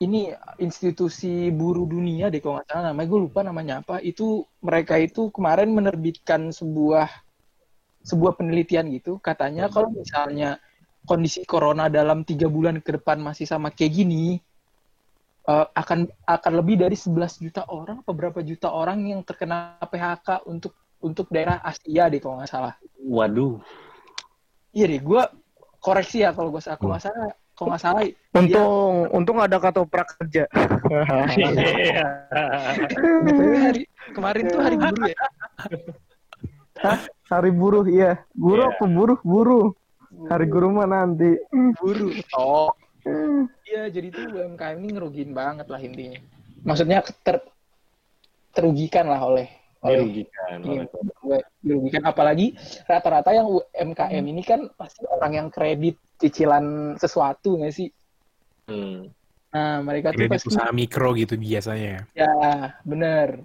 [0.00, 3.08] ini institusi buruh dunia deh kalau nggak salah namanya.
[3.12, 4.00] Gue lupa namanya apa.
[4.00, 7.08] Itu mereka itu kemarin menerbitkan sebuah
[8.00, 9.20] sebuah penelitian gitu.
[9.20, 10.56] Katanya kalau misalnya
[11.04, 14.40] kondisi corona dalam tiga bulan ke depan masih sama kayak gini
[15.48, 20.48] eh, akan akan lebih dari 11 juta orang apa berapa juta orang yang terkena PHK
[20.48, 22.74] untuk untuk daerah Asia deh kalau nggak salah.
[23.04, 23.60] Waduh.
[24.70, 25.22] iya deh gue
[25.82, 28.16] koreksi ya kalau gue aku nggak salah kalau nggak salah iya.
[28.32, 30.48] Untung, untung ada kata prakerja.
[33.20, 35.20] BTW hari kemarin tuh hari buruh ya
[37.28, 38.10] Hari buruh, iya.
[38.32, 38.72] Guru Iya.
[38.72, 39.18] apa buruh?
[39.20, 39.66] Buruh.
[40.26, 41.36] Hari guru mah nanti.
[41.76, 42.72] buruh oh
[43.62, 46.20] iya jadi tuh UMKM ini ngerugiin banget lah intinya
[46.60, 47.44] maksudnya ter
[48.50, 49.46] terugikan lah oleh
[49.80, 50.60] Dirugikan.
[50.60, 52.52] Iya, oleh- gue dirugikan apalagi
[52.84, 57.88] rata-rata yang UMKM ini kan pasti orang yang kredit cicilan sesuatu nggak sih?
[58.68, 59.10] Hmm.
[59.50, 62.06] Nah mereka tuh pasti usaha mikro gitu biasanya.
[62.14, 62.30] ya
[62.86, 63.42] bener.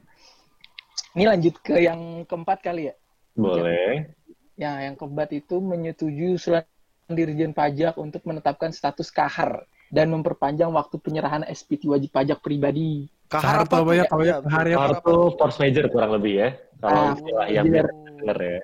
[1.16, 2.96] Ini lanjut ke yang keempat kali ya.
[3.34, 4.12] Boleh.
[4.60, 6.68] Ya yang keempat itu menyetujui usulan
[7.08, 9.64] Dirjen Pajak untuk menetapkan status kahar
[9.94, 13.08] dan memperpanjang waktu penyerahan SPT wajib pajak pribadi.
[13.30, 14.06] Kahar apa ya?
[14.10, 14.76] Kahar ya?
[14.78, 16.50] kahar tuh force major kurang lebih ya.
[16.82, 18.60] Kalau Ah, istilah yang benar ya.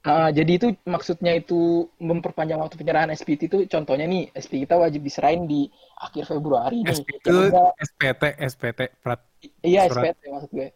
[0.00, 5.04] Ah, jadi itu maksudnya itu memperpanjang waktu penyerahan SPT itu contohnya nih SPT kita wajib
[5.04, 5.68] diserahin di
[6.00, 7.04] akhir Februari nih.
[7.04, 9.20] SPT, Ya udah, SPT, SPT, Prat.
[9.60, 10.16] iya surat.
[10.16, 10.68] SPT maksud gue.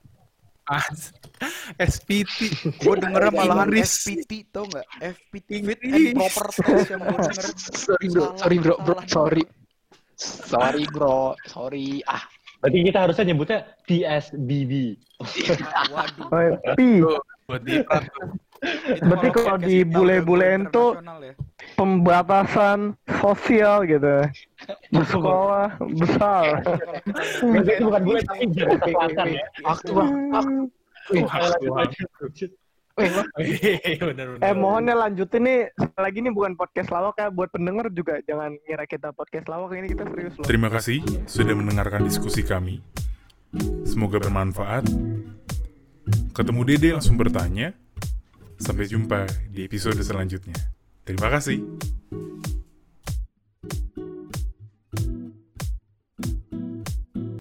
[0.65, 0.85] Ah,
[1.77, 2.41] SPT.
[2.85, 3.69] Gue dengernya malahan.
[3.73, 4.87] FPT tau nggak?
[4.97, 7.47] FPT fit and proper test yang gue denger.
[7.85, 9.45] sorry bro, sorry bro, bro, sorry.
[10.17, 12.01] Sorry bro, sorry.
[12.09, 12.25] Ah,
[12.65, 14.73] Berarti kita harusnya nyebutnya PSBB.
[15.93, 16.29] Waduh.
[16.33, 16.89] Oh, pi.
[17.45, 17.77] Buat di.
[17.77, 18.54] Itu
[19.05, 21.35] Berarti kalau di bule-bulein tuh internasional ya.
[21.77, 22.79] pembatasan
[23.21, 24.25] sosial gitu.
[24.95, 26.65] Bersekolah besar.
[27.43, 29.45] Berarti itu bukan gue tapi Jakarta Selatan ya.
[29.65, 30.71] waktu waktu.
[32.95, 35.61] Eh mohonnya lanjutin nih.
[35.75, 37.29] Sekali lagi nih bukan podcast lawak ya.
[37.29, 39.75] Buat pendengar juga jangan ngira kita podcast lawak.
[39.75, 40.47] Ini kita serius loh.
[40.47, 42.79] Terima kasih sudah mendengarkan diskusi kami.
[43.83, 44.87] Semoga bermanfaat.
[46.35, 47.75] Ketemu Dede langsung bertanya.
[48.59, 50.55] Sampai jumpa di episode selanjutnya.
[51.05, 51.61] Terima kasih.